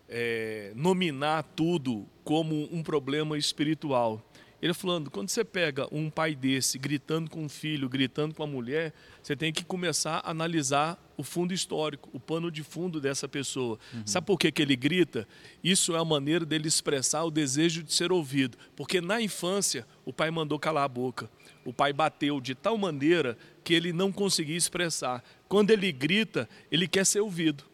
[0.08, 4.22] é, nominar tudo como um problema espiritual.
[4.60, 8.46] Ele falando, quando você pega um pai desse gritando com um filho, gritando com a
[8.46, 8.92] mulher,
[9.22, 13.78] você tem que começar a analisar o fundo histórico, o pano de fundo dessa pessoa.
[14.06, 15.28] Sabe por que, que ele grita?
[15.62, 18.56] Isso é a maneira dele expressar o desejo de ser ouvido.
[18.74, 21.30] Porque na infância, o pai mandou calar a boca.
[21.64, 23.36] O pai bateu de tal maneira
[23.66, 25.24] que ele não conseguia expressar.
[25.48, 27.64] Quando ele grita, ele quer ser ouvido.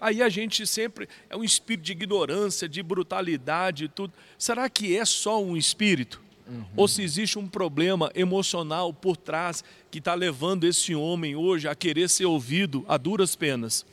[0.00, 4.14] Aí a gente sempre é um espírito de ignorância, de brutalidade e tudo.
[4.38, 6.22] Será que é só um espírito?
[6.74, 11.74] Ou se existe um problema emocional por trás que está levando esse homem hoje a
[11.74, 13.84] querer ser ouvido a duras penas?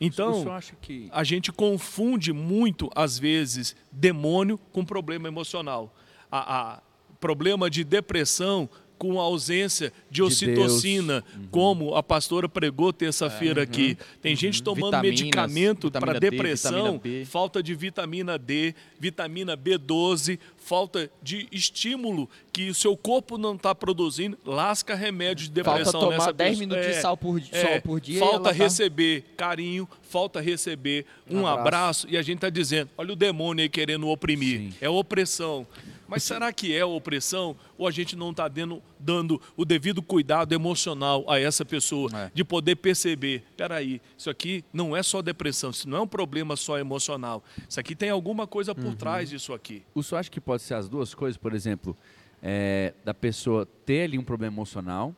[0.00, 0.44] Então,
[0.80, 5.92] que a gente confunde muito, às vezes, demônio com problema emocional.
[6.30, 6.82] A, a
[7.18, 8.68] problema de depressão
[8.98, 13.96] com a ausência de ocitocina, como a pastora pregou terça-feira aqui.
[14.22, 20.38] Tem gente tomando Vitaminas, medicamento para D, depressão, falta de vitamina D, vitamina B12,
[20.70, 25.98] falta de estímulo que o seu corpo não está produzindo, lasca remédio de depressão Falta
[26.06, 26.60] tomar nessa 10 pessoa.
[26.66, 27.42] minutos de É, sal por, é,
[27.72, 28.18] sol por dia.
[28.18, 31.66] Falta tá- receber carinho, falta receber um abraço.
[31.66, 32.06] Abraço.
[32.10, 34.58] e a gente está dizendo, olha o demônio aí querendo oprimir.
[34.58, 34.74] Sim.
[34.80, 35.66] É opressão.
[36.08, 40.54] Mas será que é opressão ou a gente não está dando, dando o devido cuidado
[40.54, 42.30] emocional a essa pessoa É.
[42.32, 46.54] de poder perceber, peraí, isso aqui não é só depressão, isso não é um problema
[46.54, 47.42] só emocional.
[47.68, 49.82] Isso aqui tem alguma coisa por trás disso aqui.
[49.92, 51.36] o senhor acha que pode ser as duas coisas?
[51.36, 51.96] Por exemplo,
[52.42, 55.14] é, da pessoa ter ali um problema emocional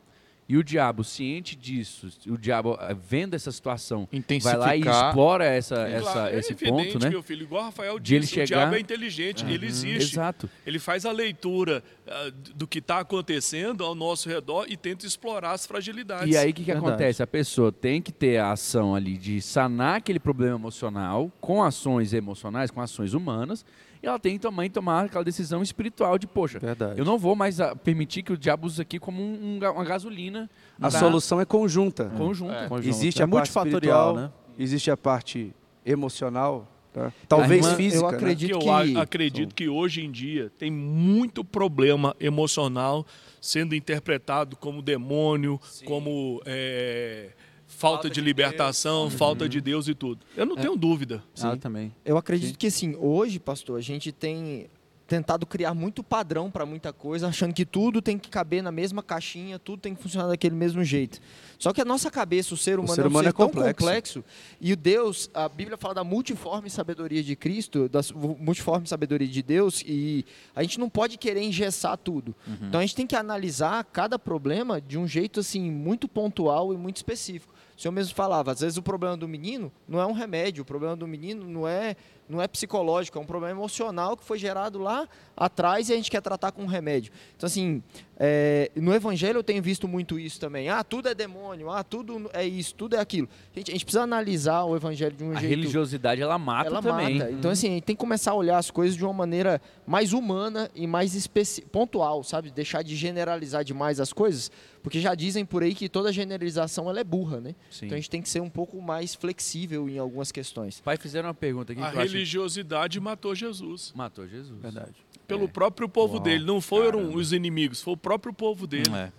[0.49, 4.09] e o diabo, ciente disso, o diabo eh, vendo essa situação,
[4.41, 7.09] vai lá e explora essa, essa, Claro, é esse evidente, ponto, né?
[7.11, 10.13] meu filho, igual o Rafael De ele disse, chegar- o diabo é inteligente, ele existe.
[10.15, 10.49] Exato.
[10.65, 15.51] Ele faz a leitura ah, do que está acontecendo ao nosso redor e tenta explorar
[15.51, 16.33] as fragilidades.
[16.33, 16.93] E aí o que, que Verdade.
[16.93, 17.21] acontece?
[17.21, 22.11] A pessoa tem que ter a ação ali de sanar aquele problema emocional com ações
[22.11, 23.63] emocionais, com ações humanas,
[24.01, 26.97] e ela tem que também tomar aquela decisão espiritual de, poxa, Verdade.
[26.99, 29.83] eu não vou mais ah, permitir que o diabo use aqui como um- um uma
[29.83, 32.05] gasolina A pra- solução é conjunta.
[32.17, 32.67] conjunta.
[32.69, 32.87] Conjunto.
[32.87, 34.31] Existe é a parte multifatorial, espiritual, né?
[34.57, 35.53] Existe a parte
[35.85, 37.11] emocional, tá?
[37.27, 38.03] talvez irmã- física.
[38.05, 38.17] eu né?
[38.17, 43.05] acredito que que, eu a- acredito que hoje em dia tem muito problema emocional
[43.41, 47.31] sendo interpretado como demônio, como é,
[47.79, 50.25] falta, de, libertação, falta de Deus e tudo.
[50.35, 51.23] Eu não tenho dúvida.
[51.41, 51.95] Ah, também.
[52.03, 54.69] Eu acredito que assim, hoje, pastor, a gente tem
[55.09, 59.01] tentado criar muito padrão para muita coisa, achando que tudo tem que caber na mesma
[59.01, 61.19] caixinha, tudo tem que funcionar daquele mesmo jeito.
[61.57, 63.47] Só que a nossa cabeça, o ser humano, ser é um humano ser é tão
[63.47, 63.85] complexo.
[63.85, 64.23] complexo
[64.61, 69.41] e o Deus, a Bíblia fala da multiforme sabedoria de Cristo, da multiforme sabedoria de
[69.41, 70.23] Deus e
[70.55, 72.35] a gente não pode querer engessar tudo.
[72.61, 76.77] Então a gente tem que analisar cada problema de um jeito assim muito pontual e
[76.77, 77.51] muito específico.
[77.79, 80.65] O senhor mesmo falava, às vezes o problema do menino não é um remédio, o
[80.65, 81.95] problema do menino não é
[82.27, 86.11] não é psicológico, é um problema emocional que foi gerado lá atrás e a gente
[86.11, 87.13] quer tratar com um remédio.
[87.37, 87.81] Então, assim,
[88.21, 90.67] é, no Evangelho eu tenho visto muito isso também.
[90.67, 93.29] Ah, tudo é demônio, ah, tudo é isso, tudo é aquilo.
[93.55, 95.49] Gente, a gente precisa analisar o Evangelho de um A jeito...
[95.49, 97.17] religiosidade, ela mata ela também.
[97.17, 97.31] mata.
[97.31, 100.11] Então, assim, a gente tem que começar a olhar as coisas de uma maneira mais
[100.11, 102.51] humana e mais especi- pontual, sabe?
[102.51, 104.51] Deixar de generalizar demais as coisas,
[104.83, 107.55] porque já dizem por aí que toda generalização ela é burra, né?
[107.71, 107.85] Sim.
[107.85, 110.81] Então a gente tem que ser um pouco mais flexível em algumas questões.
[110.81, 113.93] Pai, fizeram uma pergunta aqui A religiosidade matou Jesus.
[113.95, 114.59] Matou Jesus.
[114.61, 114.93] Verdade.
[115.27, 115.47] Pelo É.
[115.47, 116.43] próprio povo Uau, dele.
[116.43, 117.17] Não foram caramba.
[117.17, 118.89] os inimigos, foi o próprio povo dele.
[118.95, 119.11] É.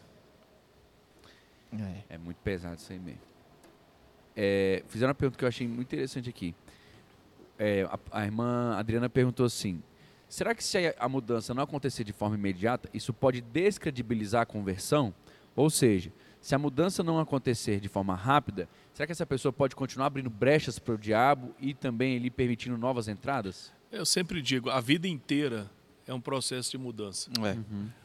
[2.09, 3.20] É muito pesado isso aí mesmo.
[4.36, 6.55] É, fizeram uma pergunta que eu achei muito interessante aqui.
[7.59, 9.82] É, a, a irmã Adriana perguntou assim:
[10.28, 14.47] será que se a, a mudança não acontecer de forma imediata, isso pode descredibilizar a
[14.47, 15.14] conversão?
[15.55, 19.76] Ou seja, se a mudança não acontecer de forma rápida, será que essa pessoa pode
[19.76, 23.72] continuar abrindo brechas para o diabo e também lhe permitindo novas entradas?
[23.93, 25.70] Eu sempre digo, a vida inteira
[26.11, 27.31] é um processo de mudança.
[27.45, 27.57] É.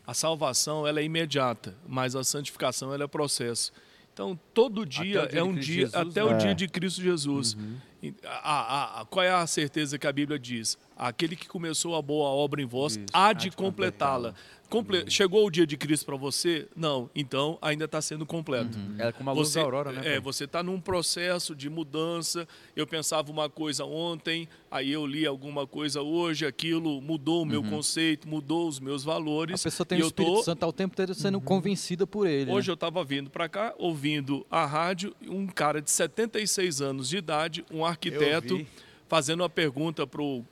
[0.06, 3.72] A salvação ela é imediata, mas a santificação ela é processo.
[4.14, 6.26] Então, todo dia o dia é de um Cristo dia, Jesus, até né?
[6.26, 6.38] o É.
[6.38, 7.58] dia de Cristo Jesus.
[8.01, 10.78] E a- a- a- qual é a certeza que a Bíblia diz?
[10.95, 14.34] Aquele que começou a boa obra em vós há de completá-la.
[14.70, 16.68] Comple- Chegou o dia de Cristo para você?
[16.76, 17.09] Não.
[17.16, 18.78] Então, ainda está sendo completo.
[18.97, 20.16] É como a luz Você, da aurora, né?
[20.16, 22.47] é, você está num processo de mudança.
[22.76, 27.63] Eu pensava uma coisa ontem, aí eu li alguma coisa hoje, aquilo mudou o meu
[27.63, 29.61] conceito, mudou os meus A valores.
[29.63, 32.51] pessoa tem e o eu Espírito tô, Santo ao tempo inteiro sendo convencida por ele.
[32.51, 32.72] Hoje né?
[32.72, 37.63] eu estava vindo para cá, ouvindo a rádio, um cara de 76 anos de idade,
[37.72, 38.66] um arquiteto,
[39.07, 40.43] fazendo uma pergunta para o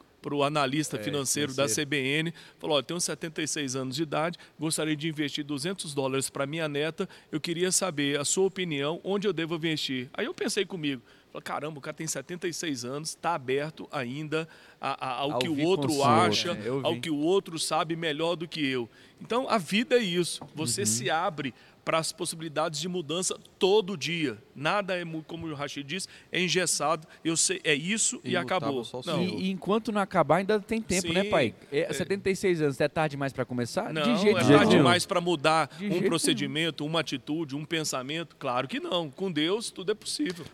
[0.44, 2.34] analista É, financeiro da CBN.
[2.60, 7.10] Falou, olha, tenho 76 anos de idade, gostaria de investir 200 dólares para minha neta,
[7.32, 10.10] eu queria saber a sua opinião, onde eu devo investir.
[10.14, 11.02] Aí eu pensei comigo,
[11.44, 14.48] caramba, o cara tem 76 anos, está aberto ainda
[14.80, 16.66] a- a- ao A que o outro acha, né?
[16.84, 18.88] Ao que o outro sabe melhor do que eu.
[19.20, 20.42] Então, a vida é isso.
[20.54, 20.86] Você Uhum.
[20.86, 21.54] se abre
[21.84, 24.38] para as possibilidades de mudança todo dia.
[24.56, 27.08] Nada é, como o Rachid disse, é engessado.
[27.24, 29.04] Eu sei, é isso e, Imutável acabou.
[29.06, 29.22] Não.
[29.24, 31.56] E, e enquanto não acabar, ainda tem tempo, né, Sim, pai?
[31.72, 33.94] É, 76 anos, é tarde demais para começar?
[33.94, 34.58] não de jeito é nenhum.
[34.58, 38.36] tarde demais para mudar De um procedimento, uma atitude, um pensamento.
[38.38, 39.10] Claro que não.
[39.10, 40.46] Com Deus, tudo é possível.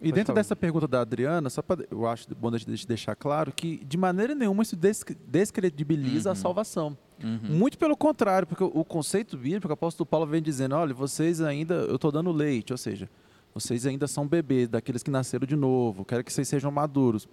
[0.00, 3.52] E dentro dessa pergunta da Adriana, só para eu acho bom a gente deixar claro
[3.52, 6.96] que de maneira nenhuma isso descre- descredibiliza a salvação.
[7.48, 11.74] Muito pelo contrário, porque o conceito bíblico, o apóstolo Paulo vem dizendo, olha, vocês ainda,
[11.74, 13.08] eu estou dando leite, ou seja,
[13.54, 17.28] vocês ainda são bebês, daqueles que nasceram de novo, quero que vocês sejam maduros.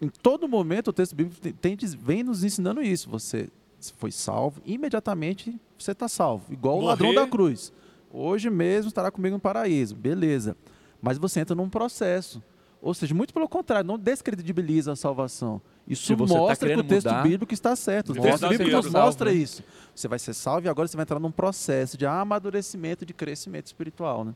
[0.00, 3.08] Em todo momento o texto bíblico tem- tem, vem nos ensinando isso.
[3.10, 3.48] Você
[3.96, 6.52] foi salvo, imediatamente você está salvo.
[6.52, 7.20] Igual o ladrão Morrer.
[7.20, 7.72] da cruz.
[8.12, 9.94] Hoje mesmo estará comigo no paraíso.
[9.94, 10.54] Beleza.
[11.00, 12.42] Mas você entra num processo.
[12.82, 15.60] Ou seja, muito pelo contrário, não descredibiliza a salvação.
[15.86, 18.12] Isso tá mostra que querendo o texto mudar, bíblico está certo.
[18.12, 19.36] O texto bíblico nos Salvo, mostra né?
[19.36, 19.62] isso.
[19.94, 23.66] Você vai ser salvo e agora você vai entrar num processo de amadurecimento, de crescimento
[23.66, 24.24] espiritual.
[24.24, 24.34] Né?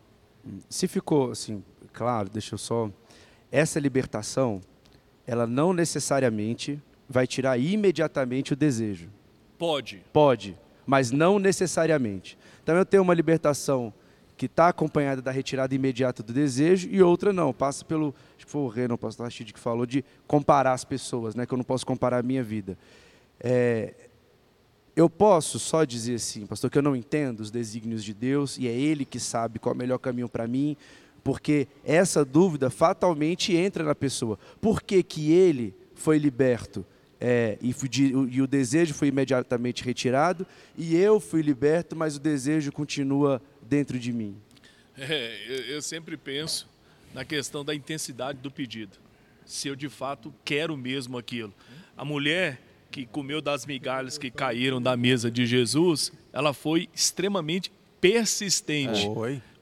[0.68, 2.90] Se ficou assim, claro, deixa eu só.
[3.50, 4.60] Essa libertação,
[5.26, 9.08] ela não necessariamente vai tirar imediatamente o desejo.
[9.56, 10.04] Pode.
[10.12, 12.36] Pode, mas não necessariamente.
[12.62, 13.92] Então eu tenho uma libertação
[14.44, 17.52] que está acompanhada da retirada imediata do desejo e outra não.
[17.52, 18.14] Passa pelo.
[18.36, 21.46] Acho que foi o Renan, o pastor Rachid, que falou de comparar as pessoas, né?
[21.46, 22.76] Que eu não posso comparar a minha vida.
[23.40, 23.94] É,
[24.96, 28.68] Eu posso só dizer assim, pastor, que eu não entendo os desígnios de Deus e
[28.68, 30.76] é Ele que sabe qual é o melhor caminho para mim,
[31.24, 34.38] porque essa dúvida fatalmente entra na pessoa.
[34.60, 36.84] Por que, que ele foi liberto
[37.20, 37.74] é, e,
[38.30, 43.98] e o desejo foi imediatamente retirado, e eu fui liberto, mas o desejo continua dentro
[43.98, 44.36] de mim?
[44.96, 46.68] É, eu, eu sempre penso
[47.12, 48.96] na questão da intensidade do pedido.
[49.44, 51.52] Se eu de fato quero mesmo aquilo.
[51.96, 52.60] A mulher
[52.92, 59.04] que comeu das migalhas que caíram da mesa de Jesus, ela foi extremamente persistente.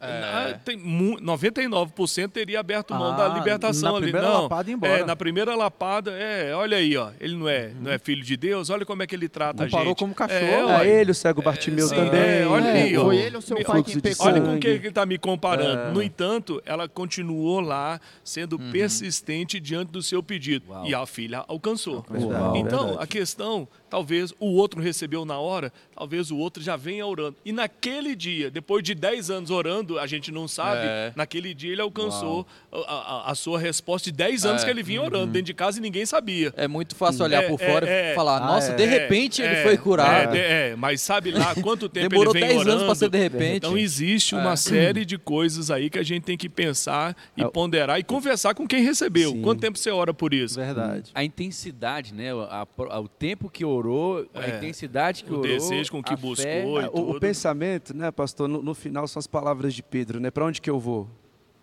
[0.05, 4.07] Ah, tem mu- 99% teria aberto mão Ah, da libertação na ali.
[4.07, 4.93] primeira não, lapada embora.
[4.99, 8.37] É, na primeira lapada, é, olha aí, ó, ele não é, não é filho de
[8.37, 9.73] Deus, olha como é que ele trata a gente.
[9.73, 10.41] Comparou como cachorro.
[10.43, 10.89] É, A ué.
[10.89, 12.21] ele, o cego Bartimeu sim, também.
[12.21, 13.05] é, olha É, aí, ó.
[13.05, 14.27] foi ele ou seu Me- pai que pecou?
[14.27, 15.83] Olha com o que ele está me comparando.
[15.83, 15.91] É.
[15.93, 20.71] No entanto, ela continuou lá, sendo persistente diante do seu pedido.
[20.71, 20.87] Uau.
[20.87, 22.05] E a filha alcançou.
[22.11, 22.57] Uau.
[22.57, 23.05] Então, Verdade.
[23.05, 27.37] a questão, talvez o outro recebeu na hora, talvez o outro já venha orando.
[27.45, 31.13] E naquele dia, depois de 10 anos orando, a gente não sabe, É.
[31.17, 34.65] naquele dia ele alcançou a, a- a sua resposta de 10 anos É.
[34.65, 36.53] que ele vinha orando dentro de casa e ninguém sabia.
[36.57, 38.13] É muito fácil olhar É, por é, fora é.
[38.13, 38.75] e falar, Ah, nossa, é.
[38.75, 40.35] de repente ele É, foi curado.
[40.35, 42.73] É, é, é, mas sabe lá quanto tempo Demorou ele vem 10 orando?
[42.73, 43.57] anos para ser de repente.
[43.57, 44.57] Então existe uma É.
[44.57, 47.49] série de coisas aí que a gente tem que pensar e É.
[47.49, 49.31] ponderar e conversar com quem recebeu.
[49.33, 49.43] Sim.
[49.43, 50.57] Quanto tempo você ora por isso?
[50.59, 51.11] Verdade.
[51.15, 52.33] A intensidade, né?
[52.33, 54.57] A- a- o tempo que orou, a É.
[54.57, 55.47] intensidade que O orou.
[55.47, 56.65] desejo com que buscou fé.
[56.65, 57.11] o, tudo.
[57.17, 60.31] o pensamento, né, pastor, no, no final são as palavras de Pedro, né?
[60.31, 61.09] Para onde que eu vou?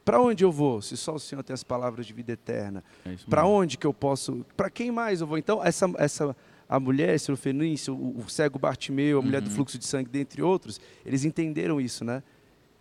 [0.03, 0.81] Para onde eu vou?
[0.81, 2.83] Se só o Senhor tem as palavras de vida eterna.
[3.05, 4.45] É Para onde que eu posso?
[4.57, 5.37] Para quem mais eu vou?
[5.37, 6.35] Então, essa, essa
[6.67, 10.41] a mulher, esse Fenício, o, o cego Bartimeu, a mulher do fluxo de sangue, dentre
[10.41, 12.23] outros, eles entenderam isso, né?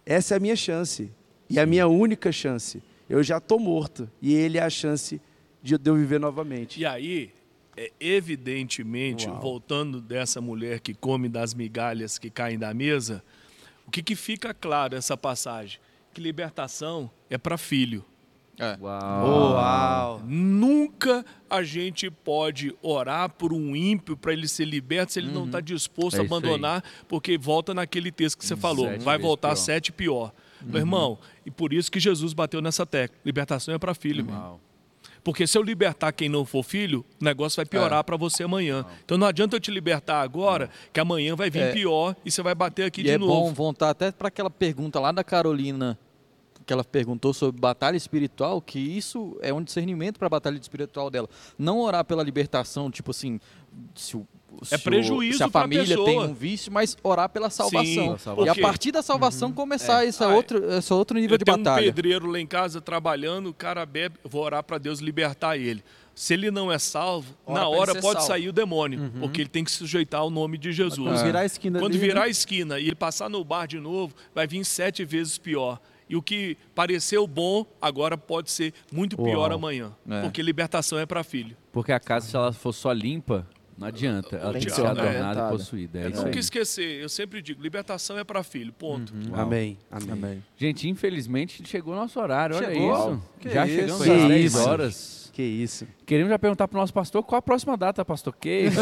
[0.05, 1.11] Essa é a minha chance.
[1.51, 2.83] E a minha única chance.
[3.09, 4.11] Eu já estou morto.
[4.21, 5.21] E ele é a chance
[5.63, 6.81] de eu viver novamente.
[6.81, 7.31] E aí,
[7.77, 9.41] é, evidentemente, Uau.
[9.41, 13.23] voltando dessa mulher que come das migalhas que caem da mesa,
[13.89, 15.81] o que, que fica claro essa passagem?
[16.13, 18.05] Que libertação é para filho.
[18.59, 18.77] É.
[18.81, 19.53] Uau.
[19.55, 20.23] Uau!
[20.27, 25.47] Nunca a gente pode orar por um ímpio para ele ser liberto se ele não
[25.47, 29.49] está disposto É a abandonar, porque volta naquele texto que você falou, Sete vai voltar
[29.49, 29.57] pior.
[29.57, 30.33] sete pior.
[30.61, 33.17] Meu irmão, e por isso que Jesus bateu nessa tecla.
[33.25, 34.27] Libertação é para filho.
[34.29, 34.61] Uau.
[35.29, 38.83] Porque se eu libertar quem não for filho, o negócio vai piorar para você amanhã.
[39.05, 41.71] Então não adianta eu te libertar agora, que amanhã vai vir É.
[41.71, 43.35] pior e você vai bater aqui E de é novo.
[43.35, 45.99] bom voltar até para aquela pergunta lá da Carolina,
[46.65, 51.11] que ela perguntou sobre batalha espiritual, que isso é um discernimento para a batalha espiritual
[51.11, 51.29] dela.
[51.59, 53.39] Não orar pela libertação, tipo assim,
[53.95, 54.27] se o
[54.63, 56.07] se o- prejuízo se a família pessoa.
[56.07, 57.85] tem um vício, mas orar pela salvação.
[57.85, 58.47] Sim, salvação.
[58.47, 61.59] e a partir da salvação começar esse, Ah, outro, esse outro nível eu de tenho
[61.59, 61.83] batalha.
[61.83, 65.83] um pedreiro lá em casa trabalhando, o cara bebe, vou orar para Deus libertar ele.
[66.15, 68.27] Se ele não é salvo, Ora na hora pode salvo.
[68.27, 70.99] sair o demônio, porque ele tem que se sujeitar ao nome de Jesus.
[71.09, 74.13] Quando virar a esquina Quando virar a esquina e ele passar no bar de novo,
[74.35, 75.79] vai vir sete vezes pior.
[76.11, 79.53] E o que pareceu bom, agora pode ser muito pior Uau.
[79.53, 79.93] amanhã.
[80.11, 80.23] É.
[80.23, 81.55] Porque libertação é para filho.
[81.71, 83.47] Porque a casa, se ela for só limpa,
[83.79, 84.37] não adianta.
[84.37, 84.87] Ela tem que ser é.
[84.87, 85.99] adornada e possuída.
[86.01, 86.41] É Eu isso nunca aí.
[86.41, 89.13] esquecer, eu sempre digo, libertação é para filho, ponto.
[89.31, 89.41] Uau.
[89.41, 89.79] Amém.
[89.91, 90.11] Amém.
[90.11, 90.45] Amém.
[90.57, 92.57] Gente, infelizmente chegou o nosso horário.
[92.57, 92.93] Olha Chegou?
[92.93, 93.23] isso.
[93.41, 93.77] Que já isso?
[93.77, 94.69] chegamos Que às 10 isso?
[94.69, 95.19] horas.
[95.33, 95.87] Que isso.
[96.05, 98.81] Queremos já perguntar pro nosso pastor qual a próxima data, pastor Keyson.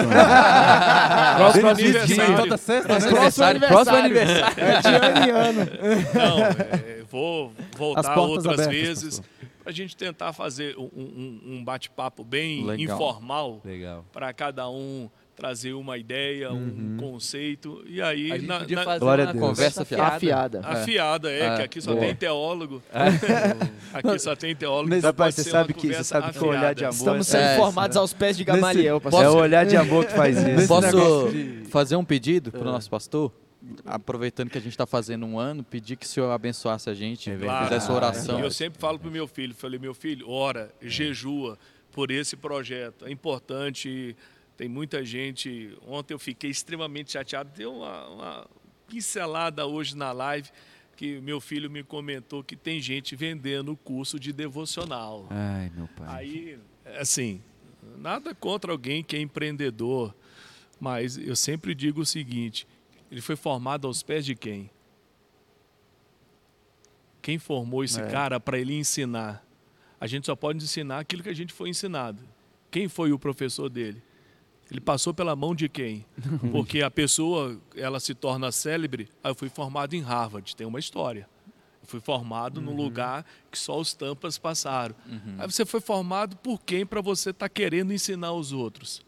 [1.36, 2.36] Próximo Próximo aniversário.
[2.36, 3.07] Toda sexta, né?
[3.07, 3.61] aniversário.
[3.61, 4.55] Próximo aniversário.
[4.57, 5.70] É de ano em ano.
[6.14, 9.36] Não, é, vou voltar outras abertas, vezes pastor.
[9.67, 12.95] Para a gente tentar fazer um, um- um bate-papo bem Legal.
[12.95, 14.05] informal Legal.
[14.12, 18.85] para cada um trazer uma ideia, um conceito e aí A gente na, podia na-
[18.85, 20.21] fazer Glória a uma conversa Afiada.
[20.21, 20.59] fiada.
[20.61, 20.81] Afiada.
[20.83, 22.05] afiada é, É, que aqui só boa.
[22.07, 22.81] tem teólogo.
[23.93, 24.89] aqui só tem teólogo.
[24.89, 27.57] Mas, então você sabe que- você sabe que o olhar de amor Estamos sendo É,
[27.57, 29.27] formados aos pés de Gamaliel, É pastor.
[29.27, 30.69] o olhar de amor que faz isso.
[30.69, 33.33] Posso de- fazer um pedido para o nosso pastor?
[33.85, 37.31] Aproveitando que a gente está fazendo um ano, pedir que o senhor abençoasse a gente,
[37.37, 37.65] Claro.
[37.67, 38.39] fizesse oração.
[38.39, 41.59] E eu sempre falo pro meu filho, falei, meu filho, ora, jejua
[41.91, 43.07] por esse projeto.
[43.07, 44.15] É importante,
[44.57, 45.77] tem muita gente.
[45.87, 48.47] Ontem eu fiquei extremamente chateado, deu uma, uma
[48.87, 50.49] pincelada hoje na live
[50.97, 55.27] que meu filho me comentou que tem gente vendendo o curso de devocional.
[55.31, 56.07] Ai, meu pai.
[56.09, 56.59] Aí,
[56.99, 57.43] assim,
[57.99, 60.15] nada contra alguém que é empreendedor,
[60.81, 62.67] mas eu sempre digo o seguinte:
[63.17, 64.69] ele foi formado aos pés de quem?
[67.23, 68.07] Quem formou esse É.
[68.11, 69.43] cara para ele ensinar?
[69.99, 72.23] A gente só pode ensinar aquilo que a gente foi ensinado.
[72.71, 74.03] Quem foi o professor dele?
[74.71, 76.05] Ele passou pela mão de quem?
[76.53, 79.09] Porque a pessoa, ela se torna célebre.
[79.25, 81.27] Ah, eu fui formado em Harvard, tem uma história.
[81.83, 84.95] Eu fui formado num lugar que só os tampas passaram.
[85.39, 89.06] Aí você foi formado por quem para você estar querendo ensinar os outros?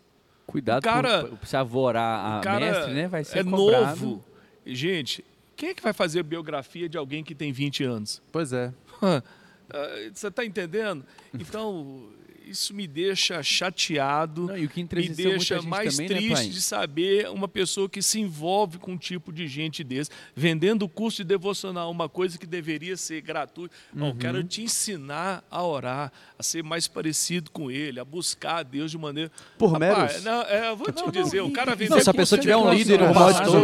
[0.49, 3.07] Cuidado O cara- por, por se avorar a cara mestre, né?
[3.07, 4.01] Vai ser é cobrado.
[4.01, 4.25] novo.
[4.67, 5.25] Gente,
[5.55, 8.21] quem é que vai fazer biografia de alguém que tem 20 anos?
[8.33, 8.73] Pois é.
[9.71, 11.05] Ah, Você está entendendo?
[11.35, 12.09] Então,
[12.51, 14.47] isso me deixa chateado.
[14.47, 16.49] Não, e o que me deixa gente mais também, né, triste pai?
[16.49, 20.89] de saber uma pessoa que se envolve com um tipo de gente desse, vendendo o
[20.89, 23.75] curso de devocional, uma coisa que deveria ser gratuita.
[23.95, 24.17] Ó, Eu Uhum.
[24.17, 28.91] quero te ensinar a orar, a ser mais parecido com ele, a buscar a Deus
[28.91, 29.31] de maneira.
[29.59, 30.25] Por Rapaz, meros?
[30.25, 32.73] não, é, eu vou te dizer, o cara vender Não, se a pessoa tiver um
[32.73, 33.59] líder, um pastor.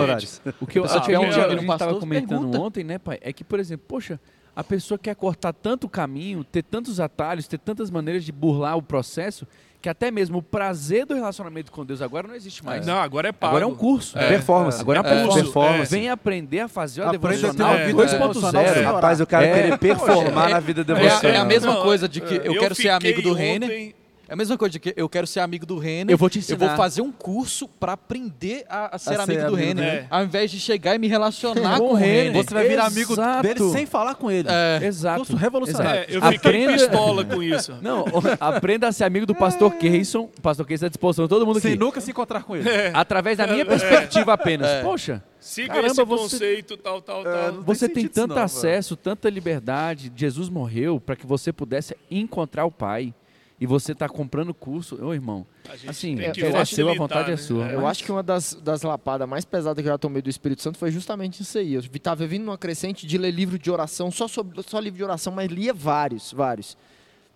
[0.61, 2.61] O que eu, Pessoal a, tiver um estava pastor, comentando pergunta.
[2.61, 3.19] ontem, né, pai?
[3.21, 4.21] É que, por exemplo, poxa,
[4.57, 8.83] a pessoa quer cortar tanto caminho, ter tantos atalhos, ter tantas maneiras de burlar o
[8.83, 9.47] processo,
[9.83, 12.87] que até mesmo o prazer do relacionamento com Deus agora não existe mais.
[12.87, 13.51] Não, agora é pago.
[13.51, 14.17] Agora é um curso.
[14.19, 14.81] É, Performance.
[14.81, 15.43] Agora é um é, curso.
[15.43, 15.91] performance.
[15.91, 18.51] Vem aprender a fazer o Aprende a ter devocional uma vida devocional 2.0.
[18.51, 18.95] sem orar.
[18.95, 21.21] Rapaz, eu quero É, querer performar é- na vida É, devocional.
[21.23, 23.95] a- é a mesma Não, coisa de que eu, quero ser amigo do Renner.
[24.29, 26.13] É a mesma coisa de que eu quero ser amigo do Renner.
[26.13, 26.67] Eu vou te Eu ensinar.
[26.69, 29.91] vou fazer um curso pra aprender a, a ser ser amigo do amigo Renner.
[29.95, 30.07] dele.
[30.11, 32.33] Ao invés de chegar e me relacionar Com o o Renner.
[32.45, 33.43] Você vai virar amigo Exato.
[33.43, 34.49] dele sem falar com ele.
[34.51, 35.19] É, Exato.
[35.19, 36.01] Curso revolucionário.
[36.01, 37.75] É, eu fiquei Aprenda- pistola com isso.
[37.83, 38.05] Não,
[38.41, 40.31] aprenda a ser amigo do pastor Keyson.
[40.39, 41.81] O pastor Keyson está à disposição de todo mundo Sem aqui.
[41.81, 42.69] nunca se encontrar com ele.
[42.95, 44.83] Através da minha perspectiva apenas.
[44.83, 47.63] Poxa, Siga Caramba, esse você- conceito, tal, tal, É, tal.
[47.63, 50.11] você tem isso tanto não, acesso, tanta liberdade.
[50.17, 53.13] Jesus morreu para que você pudesse encontrar o Pai.
[53.61, 55.03] E você está comprando curso.
[55.03, 57.37] Ô, irmão, A assim, que é seu, a facilitar, vontade é né?
[57.37, 57.67] sua.
[57.67, 60.61] Eu acho que uma das, das lapadas mais pesadas que eu já tomei do Espírito
[60.61, 61.75] Santo foi justamente isso aí.
[61.75, 65.05] Eu estava vindo numa crescente de ler livro de oração, só, sobre, só livro de
[65.05, 66.77] oração, mas lia vários, vários.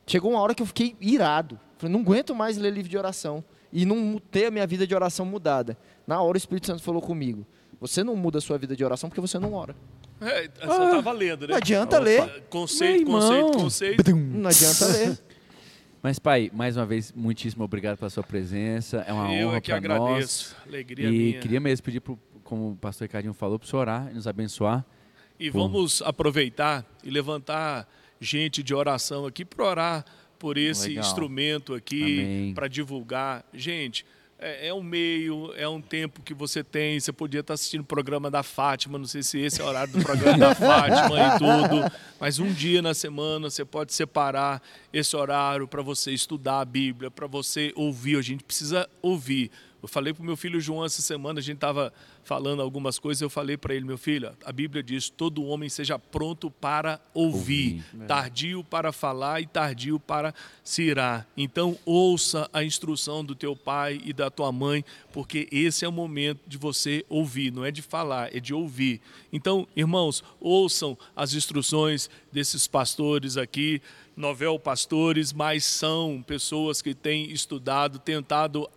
[0.07, 1.59] Chegou uma hora que eu fiquei irado.
[1.77, 3.45] Falei, não aguento mais ler livro de oração.
[3.73, 5.77] E não ter a minha vida de oração mudada.
[6.07, 7.47] Na hora o Espírito Santo falou comigo,
[7.81, 9.77] você não muda a sua vida de oração porque você não ora.
[10.21, 11.49] É, você tá valendo, né?
[11.49, 12.45] Não adianta ler.
[12.51, 14.17] Conceito, conceito, conceito.
[14.17, 15.19] Não adianta ler.
[16.03, 18.99] Mas, pai, mais uma vez, muitíssimo obrigado pela sua presença.
[19.07, 19.99] É uma Eu honra é que para nós.
[20.09, 20.57] agradeço.
[20.67, 21.41] Alegria E minha.
[21.41, 24.27] queria mesmo pedir, pro, como o pastor Ricardinho falou, para o senhor orar e nos
[24.29, 24.85] abençoar.
[25.41, 27.89] E vamos aproveitar e levantar
[28.21, 30.05] gente de oração aqui para orar
[30.39, 31.05] por esse Legal.
[31.05, 33.45] instrumento aqui, para divulgar.
[33.53, 34.05] Gente,
[34.39, 36.99] é, é um meio, é um tempo que você tem.
[36.99, 39.93] Você podia estar assistindo o programa da Fátima, não sei se esse é o horário
[39.93, 44.63] do programa da Fátima e tudo, mas um dia na semana você pode separar
[44.93, 48.17] esse horário para você estudar a Bíblia, para você ouvir.
[48.17, 49.51] A gente precisa ouvir.
[49.81, 51.93] Eu falei para o meu filho João essa semana, a gente estava
[52.25, 55.99] falando algumas coisas, eu falei para ele, meu filho, a Bíblia diz, todo homem seja
[55.99, 61.27] pronto para ouvir, tardio para falar e tardio para se irar.
[61.37, 65.93] Então, ouça a instrução do teu pai e da tua mãe, porque esse é o
[65.93, 69.01] momento de você ouvir, não é de falar, é de ouvir.
[69.33, 73.81] Então, irmãos, ouçam as instruções desses pastores aqui,
[74.17, 78.69] novel pastores, mas são pessoas que têm estudado, tentado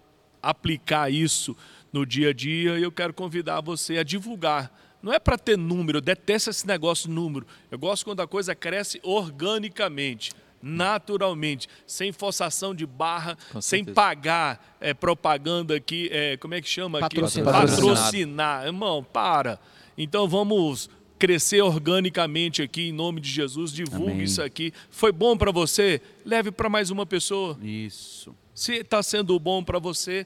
[0.41, 1.55] aplicar isso
[1.91, 4.71] no dia a dia e eu quero convidar você a divulgar.
[5.01, 7.45] Não é para ter número, eu detesto esse negócio de número.
[7.69, 10.31] Eu gosto quando a coisa cresce organicamente,
[10.61, 16.99] naturalmente, sem forçação de barra, sem pagar é, propaganda aqui, é, como é que chama
[16.99, 17.15] aqui?
[17.15, 17.67] Patrocinado.
[17.67, 18.65] Patrocinar.
[18.67, 19.59] Irmão, para.
[19.97, 23.71] Então vamos crescer organicamente aqui em nome de Jesus.
[23.71, 24.23] Divulgue Amém.
[24.23, 24.71] isso aqui.
[24.89, 26.01] Foi bom para você?
[26.25, 27.57] Leve para mais uma pessoa.
[27.61, 28.35] Isso.
[28.61, 30.23] Se está sendo bom para você,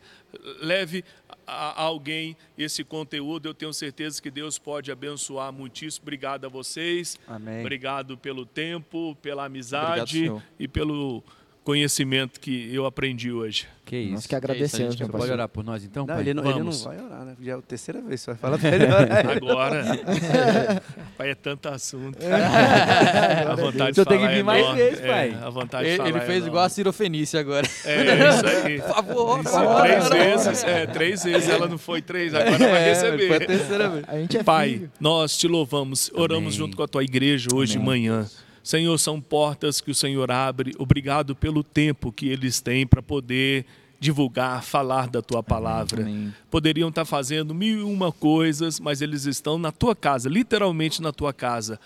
[0.59, 1.05] leve
[1.47, 3.47] a alguém esse conteúdo.
[3.47, 6.03] Eu tenho certeza que Deus pode abençoar muitíssimo.
[6.03, 7.17] Obrigado a vocês.
[7.29, 7.61] Amém.
[7.61, 11.23] Obrigado pelo tempo, pela amizade Obrigado, e pelo
[11.65, 13.67] conhecimento que eu aprendi hoje.
[13.83, 14.13] Que isso.
[14.13, 16.13] Nós que É agradecemos, isso, a gente meu Você pode orar por nós então, Não,
[16.15, 16.23] pai?
[16.23, 17.35] ele não, ele não vai orar, né?
[17.41, 19.27] Já é a terceira vez, você vai falar pra ele orar.
[19.37, 20.81] Agora,
[21.17, 22.17] pai, é tanto assunto.
[22.25, 25.37] a vontade de Você tem que falar vir é mais vezes, É, pai.
[25.43, 26.47] a vontade de Ele, falar ele é fez enorme.
[26.49, 27.67] igual a Ciro Fenícia agora.
[27.85, 28.81] É, isso aí.
[28.85, 29.81] Por favor, Isso, favor.
[29.81, 33.27] três vezes, é, três vezes ela não foi três, agora vai receber.
[33.27, 34.05] Foi a terceira vez.
[34.07, 34.91] A gente é Pai, filho.
[34.99, 36.57] nós te louvamos, oramos Amém.
[36.57, 38.25] junto com a tua igreja hoje de manhã.
[38.65, 40.73] Senhor, são portas que o Senhor abre.
[40.79, 43.63] Obrigado pelo tempo que eles têm para poder
[43.99, 46.01] divulgar, falar da tua palavra.
[46.01, 46.33] Amém.
[46.49, 51.11] Poderiam estar fazendo mil e uma coisas, mas eles estão na tua casa, literalmente na
[51.11, 51.79] tua casa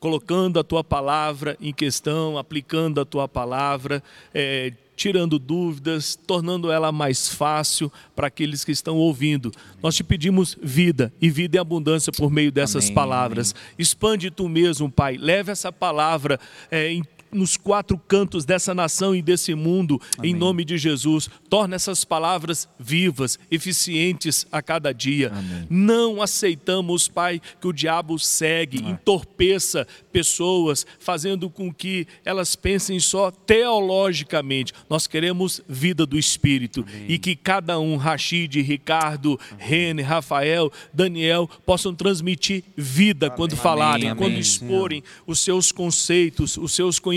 [0.00, 4.02] colocando a tua palavra em questão, aplicando a tua palavra,
[4.32, 9.52] eh, tirando dúvidas, tornando ela mais fácil para aqueles que estão ouvindo.
[9.82, 13.54] Nós te pedimos vida e vida em abundância por meio dessas Amém, palavras.
[13.78, 15.18] Expande tu mesmo, Pai.
[15.18, 16.40] Leve essa palavra
[16.70, 20.34] eh, em nos quatro cantos dessa nação e desse mundo, em Amém.
[20.34, 21.28] nome de Jesus.
[21.48, 25.32] Torna essas palavras vivas, eficientes a cada dia.
[25.34, 25.66] Amém.
[25.68, 33.30] Não aceitamos, Pai, que o diabo segue, entorpeça pessoas, fazendo com que elas pensem só
[33.30, 34.72] teologicamente.
[34.88, 41.94] Nós queremos vida do Espírito e que cada um, Rachid, Ricardo, Rene, Rafael, Daniel, possam
[41.94, 44.16] transmitir vida quando falarem, Amém.
[44.16, 44.40] quando Amém.
[44.40, 47.15] exporem os seus conceitos, os seus conhecimentos,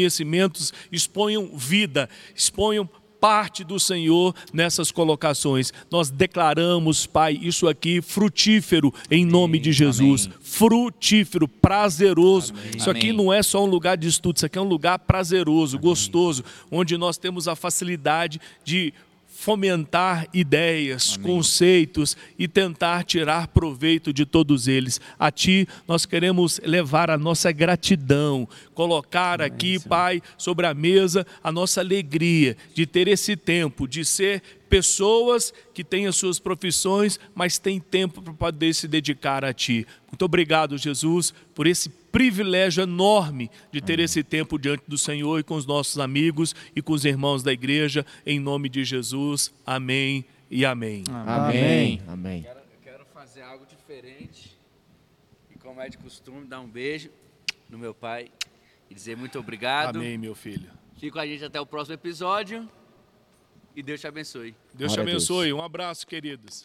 [0.92, 2.90] exponham vida, exponham
[3.20, 5.74] parte do Senhor nessas colocações.
[5.92, 10.26] Nós declaramos, Pai, isso aqui frutífero em nome de Jesus.
[10.26, 10.38] Amém.
[10.42, 12.54] Frutífero, prazeroso.
[12.76, 13.18] Isso aqui Amém.
[13.18, 16.98] não é só um lugar de estudo, isso aqui é um lugar prazeroso, gostoso, onde
[16.98, 18.94] nós temos a facilidade de
[19.40, 25.00] fomentar ideias, conceitos e tentar tirar proveito de todos eles.
[25.18, 31.54] A Ti nós queremos levar a nossa gratidão, colocar aqui, Pai, sobre a mesa a
[31.54, 37.58] nossa alegria de ter esse tempo, de ser pessoas que têm as suas profissões, mas
[37.58, 39.86] têm tempo para poder se dedicar a Ti.
[40.08, 45.44] Muito obrigado, Jesus, por esse privilégio enorme de ter esse tempo diante do Senhor e
[45.44, 49.54] com os nossos amigos e com os irmãos da igreja, em nome de Jesus.
[49.66, 51.04] Amém e amém.
[51.10, 52.02] Amém.
[52.08, 52.44] Amém.
[52.44, 54.58] Quero, eu quero fazer algo diferente.
[55.54, 57.10] E como é de costume, dar um beijo
[57.70, 58.32] no meu pai
[58.90, 59.98] e dizer muito obrigado.
[59.98, 60.70] Amém, meu filho.
[60.96, 62.70] Fique com a gente até o próximo episódio.
[63.76, 64.56] E Deus te abençoe.
[64.74, 65.54] Deus te abençoe.
[65.54, 66.64] Um abraço, queridos.